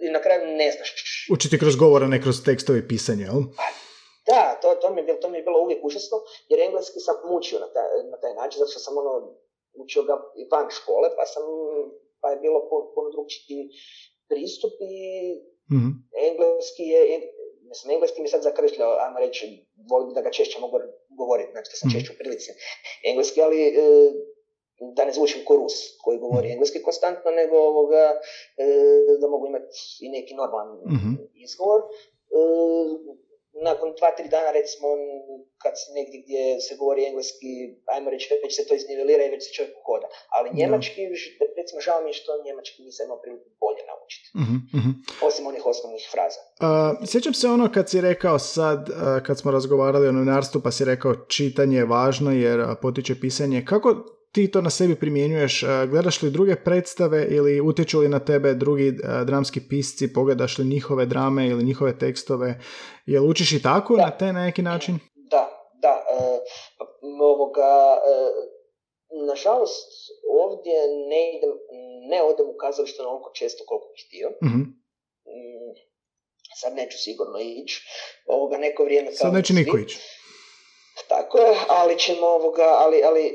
[0.00, 0.90] i na kraju ne znaš.
[1.32, 3.42] Učiti kroz govor, a ne kroz tekstove pisanja, jel?
[3.56, 3.66] Pa,
[4.30, 6.16] da, to, to, mi je bilo, to mi je bilo uvijek užasno,
[6.48, 9.12] jer engleski sam učio na taj, na taj način, zato što sam ono,
[9.82, 11.42] učio ga i van škole, pa sam,
[12.20, 12.58] pa je bilo
[12.94, 13.62] puno, drugčiji
[14.28, 14.94] pristup i
[15.74, 15.90] mm
[16.30, 17.00] engleski je,
[17.70, 20.76] mislim, engleski mi sad zakršljao, ajmo reći, volim da ga češće mogu
[21.08, 22.50] govoriti, znači da sam mm češće u prilici
[23.10, 23.72] engleski, ali e,
[24.96, 26.52] da ne zvučim ko Rus koji govori mhm.
[26.52, 28.04] engleski konstantno, nego ovoga,
[28.56, 28.66] e,
[29.20, 31.80] da mogu imati i neki normalan mm izgovor.
[31.80, 31.88] E,
[33.62, 34.86] nakon dva, tri dana recimo
[35.62, 37.50] kad si negdje gdje se govori engleski,
[37.94, 40.08] ajmo reći već se to iznivelira i već se čovjek hoda.
[40.36, 41.00] Ali njemački,
[41.60, 44.26] recimo žao mi je što njemački nisam imao priliku bolje naučiti.
[44.40, 46.40] uh Osim onih osnovnih fraza.
[46.40, 48.96] Uh, sjećam se ono kad si rekao sad, uh,
[49.26, 53.64] kad smo razgovarali o novinarstvu, pa si rekao čitanje je važno jer potiče pisanje.
[53.64, 55.64] Kako ti to na sebi primjenjuješ?
[55.90, 58.92] Gledaš li druge predstave ili utječu li na tebe drugi
[59.24, 60.12] dramski pisci?
[60.12, 62.60] Pogledaš li njihove drame ili njihove tekstove?
[63.06, 64.98] Jel učiš i tako na te na neki način?
[65.30, 65.48] Da,
[65.82, 66.04] da.
[66.12, 66.38] E,
[67.22, 68.14] ovoga, e,
[69.26, 69.88] nažalost,
[70.42, 70.74] ovdje
[71.08, 71.54] ne idem,
[72.10, 74.28] ne odem u kazalište onoliko često koliko bih htio.
[74.44, 74.60] Mhm.
[74.60, 75.72] Mm,
[76.60, 77.76] sad neću sigurno ići.
[78.26, 79.12] Ovoga neko vrijeme...
[79.12, 79.98] Sad neće niko ići.
[81.08, 83.34] Tako je, ali ćemo ovoga, ali, ali e,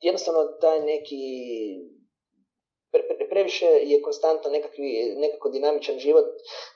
[0.00, 1.24] jednostavno taj neki
[3.30, 6.26] previše je konstantno nekakvi, nekako dinamičan život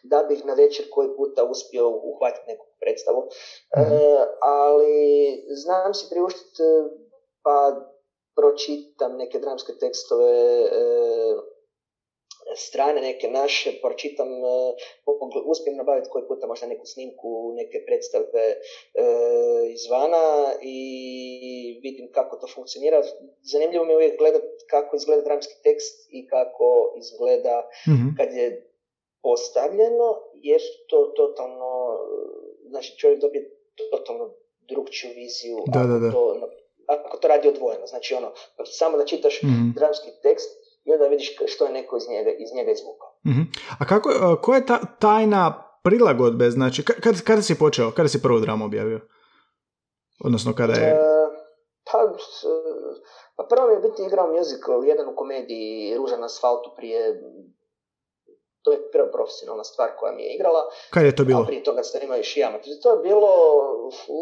[0.03, 3.29] da bih na večer koji puta uspio uhvatiti neku predstavu.
[3.79, 3.95] Mhm.
[3.95, 4.95] E, ali
[5.49, 6.63] znam si priuštiti
[7.43, 7.57] pa
[8.37, 10.71] pročitam neke dramske tekstove e,
[12.57, 14.75] strane neke naše, pročitam, e,
[15.45, 18.57] uspijem nabaviti koji puta možda neku snimku, neke predstave e,
[19.69, 20.79] izvana i
[21.83, 23.03] vidim kako to funkcionira.
[23.43, 28.71] Zanimljivo mi je uvijek gledati kako izgleda dramski tekst i kako izgleda mm kad je
[29.23, 31.99] postavljeno, jer to totalno,
[32.69, 33.51] znači čovjek dobije
[33.91, 34.35] totalno
[34.69, 36.11] drugčiju viziju da, da, da.
[36.11, 36.51] To,
[36.87, 37.87] ako to radi odvojeno.
[37.87, 38.33] Znači ono,
[38.65, 42.55] samo da čitaš mm dramski tekst, i onda vidiš što je neko iz njega, iz
[42.55, 43.15] njega izvukao.
[43.25, 43.45] Uh-huh.
[43.79, 48.23] A kako, uh, koja je ta tajna prilagodbe, znači, kada, kada si počeo, kada si
[48.23, 49.01] prvu dramu objavio?
[50.25, 50.93] Odnosno, kada je...
[50.93, 50.99] Uh,
[51.93, 51.99] pa,
[53.37, 57.21] pa prvo je biti igrao musical, jedan u komediji Ruža na asfaltu prije
[58.65, 60.63] to je prva profesionalna stvar koja mi je igrala.
[60.91, 61.43] Kad je to bilo?
[61.43, 62.41] A prije toga sam imao još i
[62.83, 63.31] To je bilo
[64.09, 64.21] u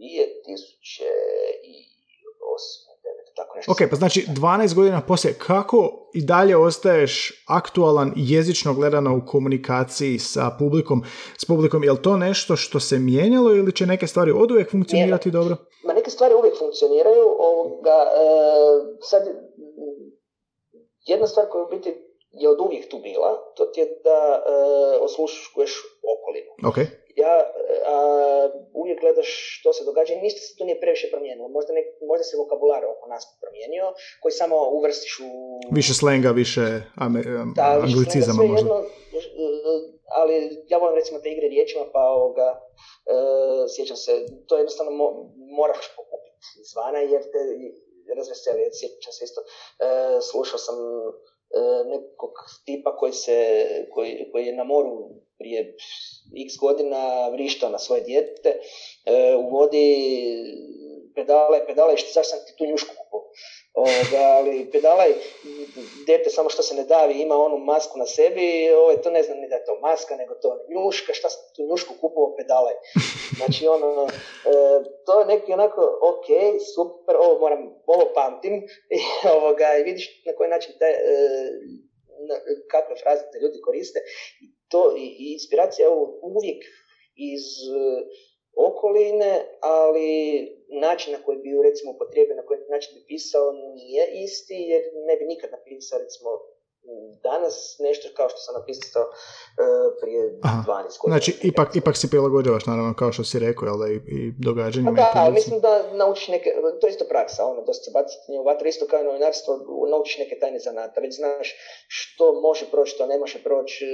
[0.00, 2.89] 2008
[3.36, 3.72] tako nešto.
[3.72, 10.18] Ok, pa znači 12 godina poslije, kako i dalje ostaješ aktualan jezično gledano u komunikaciji
[10.18, 11.02] sa publikom,
[11.38, 14.70] s publikom, je li to nešto što se mijenjalo ili će neke stvari od uvijek
[14.70, 15.56] funkcionirati dobro?
[15.86, 18.26] Ma neke stvari uvijek funkcioniraju, ovoga, e,
[19.00, 19.22] sad
[21.06, 21.88] jedna stvar koja u biti
[22.30, 24.52] je od uvijek tu bila, to ti je da e,
[25.00, 25.72] osluškuješ
[26.14, 26.72] okolinu.
[26.72, 26.86] Okay
[27.24, 27.34] ja
[27.86, 28.50] a,
[28.80, 31.48] uvijek gledaš što se događa i ništa se tu nije previše promijenilo.
[31.48, 33.86] Možda, ne, možda se vokabular oko nas promijenio,
[34.22, 35.30] koji samo uvrstiš u...
[35.80, 36.64] Više slenga, više
[37.04, 37.20] ame,
[37.56, 38.58] da, anglicizama možda.
[38.58, 38.76] Jedno,
[40.18, 40.34] ali
[40.68, 44.12] ja volim recimo te igre riječima, pa ovoga, uh, sjećam se,
[44.48, 45.06] to jednostavno mo,
[45.58, 47.40] moraš pokupiti izvana jer te
[48.18, 48.62] razveseli.
[48.72, 52.34] Sjećam se isto, uh, slušao sam uh, nekog
[52.66, 53.36] tipa koji, se,
[53.94, 54.92] koji, koji je na moru
[55.40, 55.76] prije
[56.46, 58.50] x godina vrištao na svoje dijete,
[59.06, 59.86] e, u vodi
[61.14, 63.30] pedale, pedale, što sam ti tu njušku kupovao.
[64.36, 65.10] ali pedalaj,
[66.06, 69.38] dete samo što se ne davi, ima onu masku na sebi, ovo, to ne znam
[69.40, 72.74] ni da je to maska, nego to njuška, šta sam tu njušku kupovao, pedalaj.
[73.36, 74.52] Znači, ono, e,
[75.06, 75.80] to je neki onako,
[76.10, 76.26] ok,
[76.74, 78.54] super, ovo moram, ovo pamtim,
[78.96, 78.98] i,
[79.36, 81.10] ovoga, i vidiš na koji način te, e,
[82.70, 84.00] kakve fraze te ljudi koriste.
[84.70, 86.62] To, i, inspiracija je uvijek
[87.16, 87.44] iz
[88.68, 90.10] okoline, ali
[90.80, 94.82] način na koji bi ju recimo upotrijebio, na koji način bi pisao nije isti, jer
[95.08, 96.30] ne bi nikad napisao recimo
[97.22, 99.12] danas nešto kao što sam napisao uh,
[100.00, 100.62] prije Aha.
[100.66, 101.16] 12 godina.
[101.16, 104.90] Znači, ipak, ipak si prilagođavaš, naravno, kao što si rekao, jel da i, i događanjima.
[104.90, 106.50] Pa da, ali mislim da naučiš neke,
[106.80, 109.50] to je isto praksa, ono, da se baciti u vatru, isto kao i novinarstvo,
[109.90, 111.48] naučiš neke tajne zanata, već znaš
[111.88, 113.86] što može proći, što ne može proći,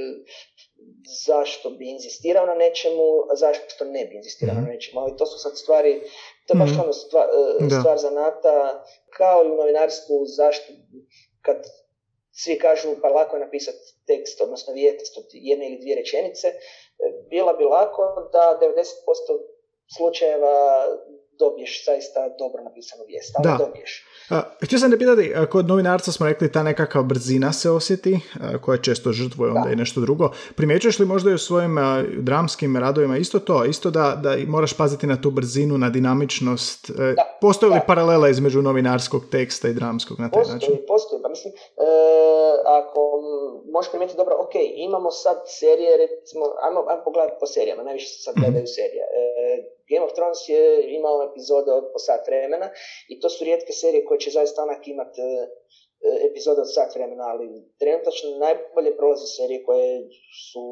[1.27, 4.71] zašto bi inzistirao na nečemu, a zašto ne bi inzistirao mm na mhm.
[4.71, 6.01] nečemu, ali to su sad stvari,
[6.47, 7.27] to je baš mm ono stvar,
[7.61, 8.85] e, stvar zanata,
[9.17, 10.73] kao i u novinarstvu, zašto,
[11.43, 11.57] kad
[12.33, 16.49] svi kažu pa lako je napisati tekst, odnosno vijest od jedne ili dvije rečenice,
[17.31, 18.77] bila bi lako da 90%
[19.97, 20.87] slučajeva
[21.39, 23.65] dobiješ zaista dobro napisanu vijest, ali da.
[23.65, 24.07] dobiješ.
[24.65, 28.21] Htio sam da pitati, kod novinarca smo rekli ta nekakva brzina se osjeti,
[28.61, 30.31] koja često žrtvuje onda i nešto drugo.
[30.57, 31.77] Primjećuješ li možda i u svojim
[32.19, 36.91] dramskim radovima isto to, isto da, da moraš paziti na tu brzinu, na dinamičnost?
[36.91, 37.39] E, da.
[37.41, 40.77] Postoji li paralela između novinarskog teksta i dramskog na taj postoji, način?
[40.89, 41.91] Postoji, pa mislim, e,
[42.81, 43.01] ako
[43.73, 48.23] možeš primijetiti dobro, ok, imamo sad serije, recimo, ajmo, ajmo pogledati po serijama, najviše se
[48.23, 49.03] sad gledaju serije.
[49.87, 50.63] E, Game of Thrones je
[50.99, 52.69] imao epizode od po sat vremena
[53.09, 55.49] i to su rijetke serije koje će zaista onak imati e,
[56.31, 57.47] epizode od sat vremena, ali
[57.79, 60.09] trenutačno najbolje prolaze serije koje
[60.51, 60.65] su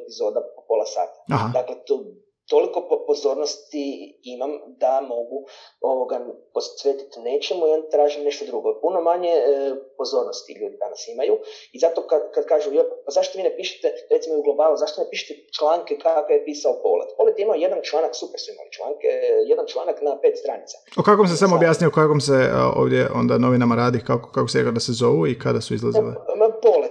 [0.00, 1.18] epizoda po pola sata.
[1.34, 1.48] Aha.
[1.58, 2.04] Dakle, to,
[2.48, 3.84] toliko pozornosti
[4.34, 5.38] imam da mogu
[5.80, 6.16] ovoga
[6.54, 8.80] posvetiti nečemu i onda tražim nešto drugo.
[8.82, 9.42] Puno manje e,
[9.98, 11.34] pozornosti ljudi danas imaju
[11.72, 15.02] i zato kad, kad kažu, jo, pa zašto vi ne pišete, recimo u globalu, zašto
[15.02, 17.08] ne pišete članke kako je pisao Polet?
[17.18, 19.08] Polet je imao jedan članak, super su imali članke,
[19.52, 20.76] jedan članak na pet stranica.
[21.00, 22.38] O kakvom se samo objasnio, o kakvom se
[22.80, 26.12] ovdje onda novinama radi, kako, kako se da se zovu i kada su izlazile?
[26.62, 26.87] Polet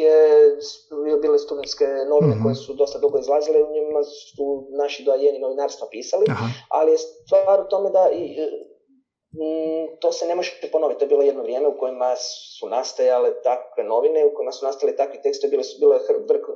[0.00, 5.38] je bile studentske novine mm koje su dosta dugo izlazile, u njima su naši dojeni
[5.38, 6.46] novinarstva pisali, Aha.
[6.68, 8.22] ali je stvar u tome da i,
[9.32, 10.98] mm, to se ne može ponoviti.
[10.98, 12.16] To je bilo jedno vrijeme u kojima
[12.56, 15.98] su nastajale takve novine, u kojima su nastali takvi tekstovi, bile su bile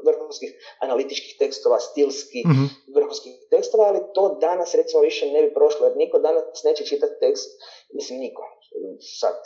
[0.07, 5.87] vrhunskih analitičkih tekstova, stilskih mm vrhunskih tekstova, ali to danas recimo više ne bi prošlo,
[5.87, 7.51] jer niko danas neće čitati tekst,
[7.95, 8.43] mislim niko,
[9.21, 9.37] sad,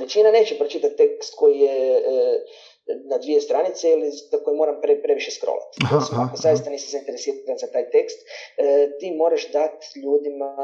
[0.00, 2.44] većina neće pročitati tekst koji je e,
[2.86, 5.78] na dvije stranice ili za koje moram pre, previše scrollati.
[6.24, 8.18] Ako zaista nisi zainteresiran za taj tekst,
[8.56, 10.56] e, ti moraš dati ljudima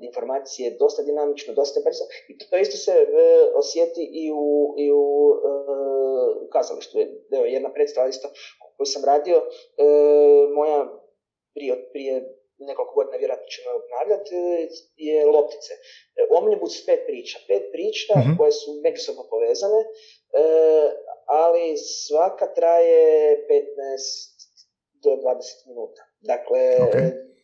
[0.00, 3.06] informacije dosta dinamično, dosta brzo i to isto se e,
[3.54, 5.50] osjeti i u, i u e,
[6.52, 6.98] kazalištu.
[7.32, 8.28] Evo, jedna predstava isto
[8.76, 9.84] koju sam radio, e,
[10.54, 10.78] moja
[11.54, 14.34] prije, prije nekoliko godina vjerojatno ćemo obnavljati,
[14.96, 15.72] je Loptice.
[16.38, 17.38] Omnibus pet priča.
[17.48, 19.80] Pet priča mm koje su međusobno povezane,
[21.30, 23.02] ali svaka traje
[23.48, 24.40] 15
[25.02, 26.02] do 20 minuta.
[26.20, 26.60] Dakle,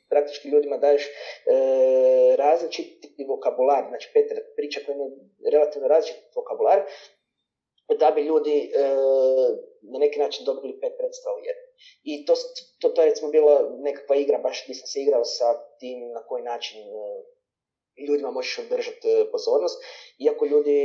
[0.09, 1.11] praktički ljudima daješ e,
[2.37, 5.11] različiti vokabular, znači pet priča koje imaju
[5.53, 6.83] relativno različiti vokabular,
[8.01, 8.81] da bi ljudi e,
[9.93, 11.41] na neki način dobili pet predstava u
[12.03, 12.35] I to,
[12.81, 16.23] to, to je recimo bila nekakva igra, baš gdje sam se igrao sa tim na
[16.27, 17.23] koji način e,
[18.05, 19.83] ljudima možeš održati e, pozornost,
[20.19, 20.79] iako ljudi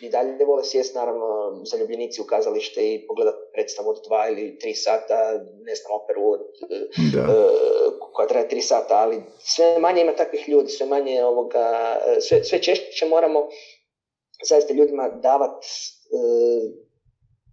[0.00, 4.74] i dalje vole sjest, naravno, zaljubljenici u kazalište i pogledati predstavu od dva ili tri
[4.74, 5.32] sata,
[5.64, 10.70] ne znam, operu od, uh, koja traje tri sata, ali sve manje ima takvih ljudi,
[10.70, 13.48] sve manje ovoga, sve, sve češće moramo
[14.48, 15.66] zaista ljudima davati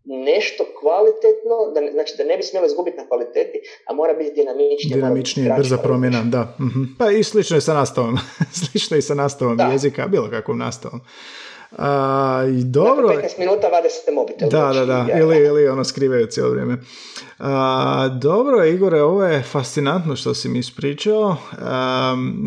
[0.05, 4.95] nešto kvalitetno, da, znači da ne bi smjelo izgubiti na kvaliteti, a mora biti dinamičnije.
[4.95, 6.55] Dinamičnije, brza promjena, da.
[6.59, 6.83] Mhm.
[6.99, 8.17] Pa i slično je sa nastavom.
[8.71, 11.01] slično je sa nastavom jezika, bilo kakvom nastavom.
[11.77, 13.07] A, i dobro.
[13.07, 14.49] Nakon 15 minuta vade se mobitel.
[14.49, 16.77] Da, da, da, ili, ili ono skrivaju cijelo vrijeme.
[17.39, 21.37] A, dobro, Igore, ovo je fascinantno što si mi ispričao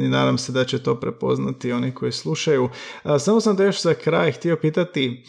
[0.00, 2.68] i nadam se da će to prepoznati oni koji slušaju.
[3.18, 5.22] samo sam te još za kraj htio pitati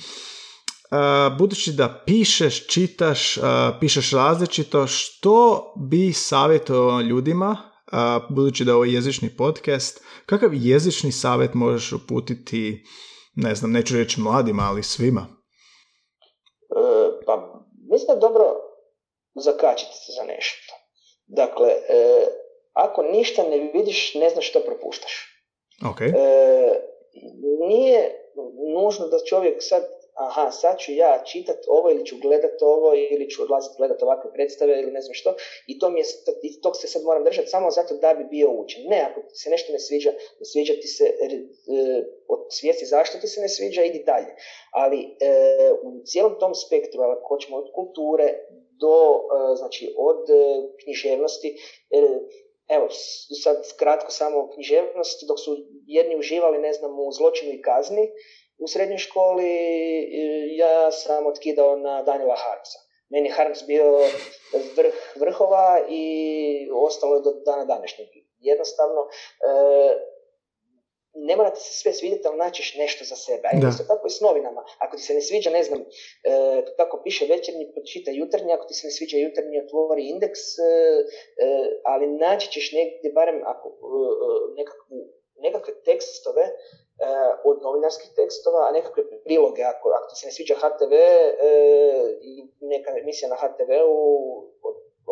[1.37, 3.37] budući da pišeš, čitaš,
[3.79, 7.57] pišeš različito, što bi savjetovao ljudima,
[8.29, 12.83] budući da je ovo jezični podcast, kakav jezični savjet možeš uputiti,
[13.35, 15.27] ne znam, neću reći mladima, ali svima?
[16.75, 18.45] E, pa, mislim je dobro
[19.35, 20.73] zakačiti se za nešto.
[21.27, 22.25] Dakle, e,
[22.73, 25.35] ako ništa ne vidiš, ne znaš što propuštaš.
[25.81, 26.13] Okay.
[27.67, 28.11] nije
[28.75, 29.83] nužno da čovjek sad
[30.19, 34.33] aha, sad ću ja čitat ovo ili ću gledat ovo ili ću odlaziti gledat ovakve
[34.33, 35.35] predstave ili ne znam što
[35.67, 36.05] i to mi je,
[36.43, 38.83] i tog se sad moram držati samo zato da bi bio učen.
[38.87, 41.27] Ne, ako ti se nešto ne sviđa, ne sviđa ti se e,
[42.49, 44.35] svijesti zašto ti se ne sviđa, idi dalje.
[44.71, 48.27] Ali e, u cijelom tom spektru, ako hoćemo od kulture
[48.79, 48.95] do,
[49.35, 50.27] e, znači od
[50.83, 51.57] književnosti,
[52.69, 52.87] evo,
[53.43, 58.11] sad kratko samo književnost, dok su jedni uživali, ne znam, u zločinu i kazni,
[58.59, 59.51] u srednjoj školi
[60.57, 62.79] ja sam otkidao na Daniela Harmsa.
[63.09, 63.85] Meni je Harms bio
[64.77, 66.03] vrh vrhova i
[66.73, 68.09] ostalo je do dana današnjeg.
[68.39, 69.51] Jednostavno, e,
[71.13, 73.47] ne mora ti se sve svidjeti, ali naćiš nešto za sebe.
[73.47, 74.63] A isto tako i s novinama.
[74.79, 75.85] Ako ti se ne sviđa, ne znam, e,
[76.77, 81.47] kako piše večernji, pročita jutarnji, ako ti se ne sviđa jutarnji, otvori indeks, e, e,
[81.83, 83.73] ali naći ćeš negdje, barem ako e,
[84.57, 84.97] nekakvu,
[85.35, 86.88] nekakve tekstove E,
[87.43, 91.03] od novinarskih tekstova, a nekakve priloge, ako, ako ti se ne sviđa HTV e,
[92.21, 92.31] i
[92.61, 93.95] neka emisija na HTV-u,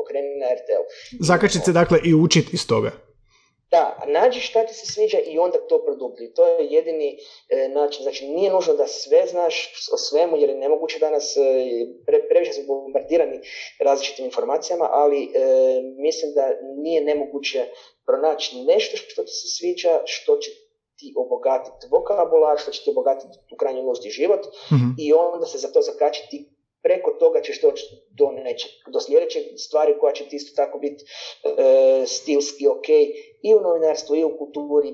[0.01, 0.83] okreni na RTL.
[1.19, 2.91] Zakačit se dakle i učit iz toga.
[3.71, 6.33] Da, nađi šta ti se sviđa i onda to produbli.
[6.33, 7.17] To je jedini
[7.49, 8.03] e, način.
[8.03, 11.41] Znači, nije nužno da sve znaš o svemu, jer je nemoguće danas, e,
[12.05, 13.39] pre, previše su bombardirani
[13.79, 15.29] različitim informacijama, ali e,
[15.97, 16.45] mislim da
[16.77, 17.65] nije nemoguće
[18.05, 20.51] pronaći nešto što ti se sviđa, što će
[20.97, 25.57] ti obogatiti vokabular, što će ti obogatiti u krajnjoj nuždi život mm i onda se
[25.57, 26.37] za to zakačiti
[26.83, 27.83] preko toga ćeš doći
[28.19, 32.89] do, neće, do sljedeće stvari koja će ti isto tako biti e, stilski ok
[33.47, 34.91] i u novinarstvu i u kulturi,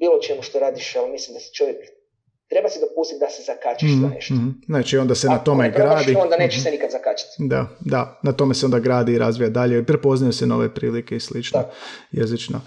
[0.00, 1.80] bilo čemu što radiš, ali mislim da se čovjek
[2.48, 4.34] treba si dopustiti da se zakačiš mm za nešto.
[4.34, 6.16] mm Znači onda se na tome gradi.
[6.18, 7.32] Onda neće se nikad zakačiti.
[7.38, 9.86] Da, da, na tome se onda gradi i razvija dalje.
[9.86, 11.64] Prepoznaju se nove prilike i slično
[12.12, 12.60] jezično.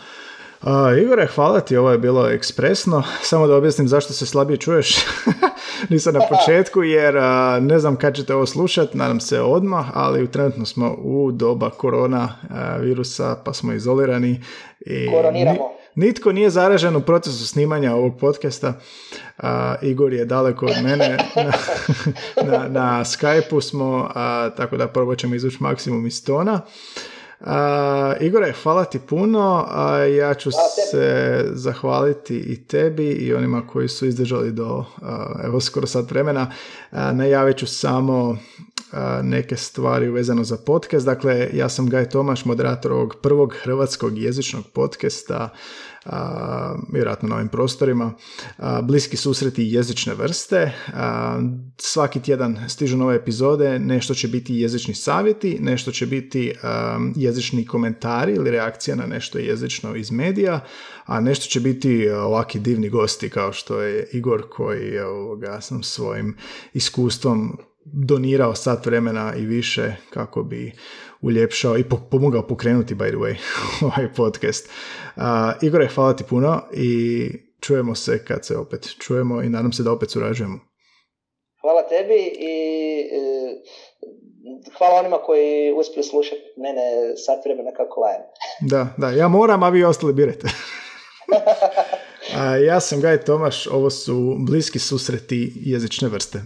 [0.62, 3.04] Uh, Igore, hvala ti, ovo je bilo ekspresno.
[3.22, 4.96] Samo da objasnim zašto se slabije čuješ.
[5.90, 7.16] Nisam na početku jer
[7.62, 12.36] ne znam kad ćete ovo slušati, nadam se odmah, ali trenutno smo u doba korona
[12.80, 14.44] virusa pa smo izolirani.
[14.80, 15.60] I Koroniramo.
[15.96, 18.74] Nitko nije zaražen u procesu snimanja ovog podcasta.
[19.82, 21.18] Igor je daleko od mene.
[22.46, 24.10] Na, na, na Skype-u smo,
[24.58, 26.62] tako da probat ćemo izvući maksimum iz tona.
[27.40, 27.48] Uh,
[28.20, 29.66] Igore, hvala ti puno.
[29.70, 30.50] A ja ću
[30.92, 34.86] se zahvaliti i tebi i onima koji su izdržali do
[35.44, 36.52] evo skoro sat vremena.
[36.92, 38.38] najavit ću samo
[39.24, 41.06] neke stvari vezano za podcast.
[41.06, 45.50] Dakle, ja sam Gaj Tomaš, moderator ovog prvog hrvatskog jezičnog podcasta
[46.94, 48.14] vjerojatno na ovim prostorima,
[48.84, 50.72] bliski susreti jezične vrste.
[51.78, 56.54] Svaki tjedan stižu nove epizode, nešto će biti jezični savjeti, nešto će biti
[57.16, 60.60] jezični komentari ili reakcija na nešto jezično iz medija,
[61.06, 66.38] a nešto će biti ovaki divni gosti kao što je Igor koji ovoga, sam svojim
[66.74, 70.74] iskustvom donirao sat vremena i više kako bi
[71.22, 73.36] uljepšao i pomogao pokrenuti, by the way,
[73.88, 74.70] ovaj podcast.
[75.16, 75.24] Uh,
[75.62, 79.92] Igore, hvala ti puno i čujemo se kad se opet čujemo i nadam se da
[79.92, 80.60] opet surađujemo.
[81.62, 82.56] Hvala tebi i
[83.12, 83.30] e,
[84.78, 86.82] hvala onima koji uspiju slušati mene
[87.16, 88.22] sat vremena kako lajem.
[88.62, 90.48] da, da, ja moram, a vi ostali birajte.
[92.38, 96.40] a, ja sam Gaj Tomaš, ovo su bliski susreti jezične vrste.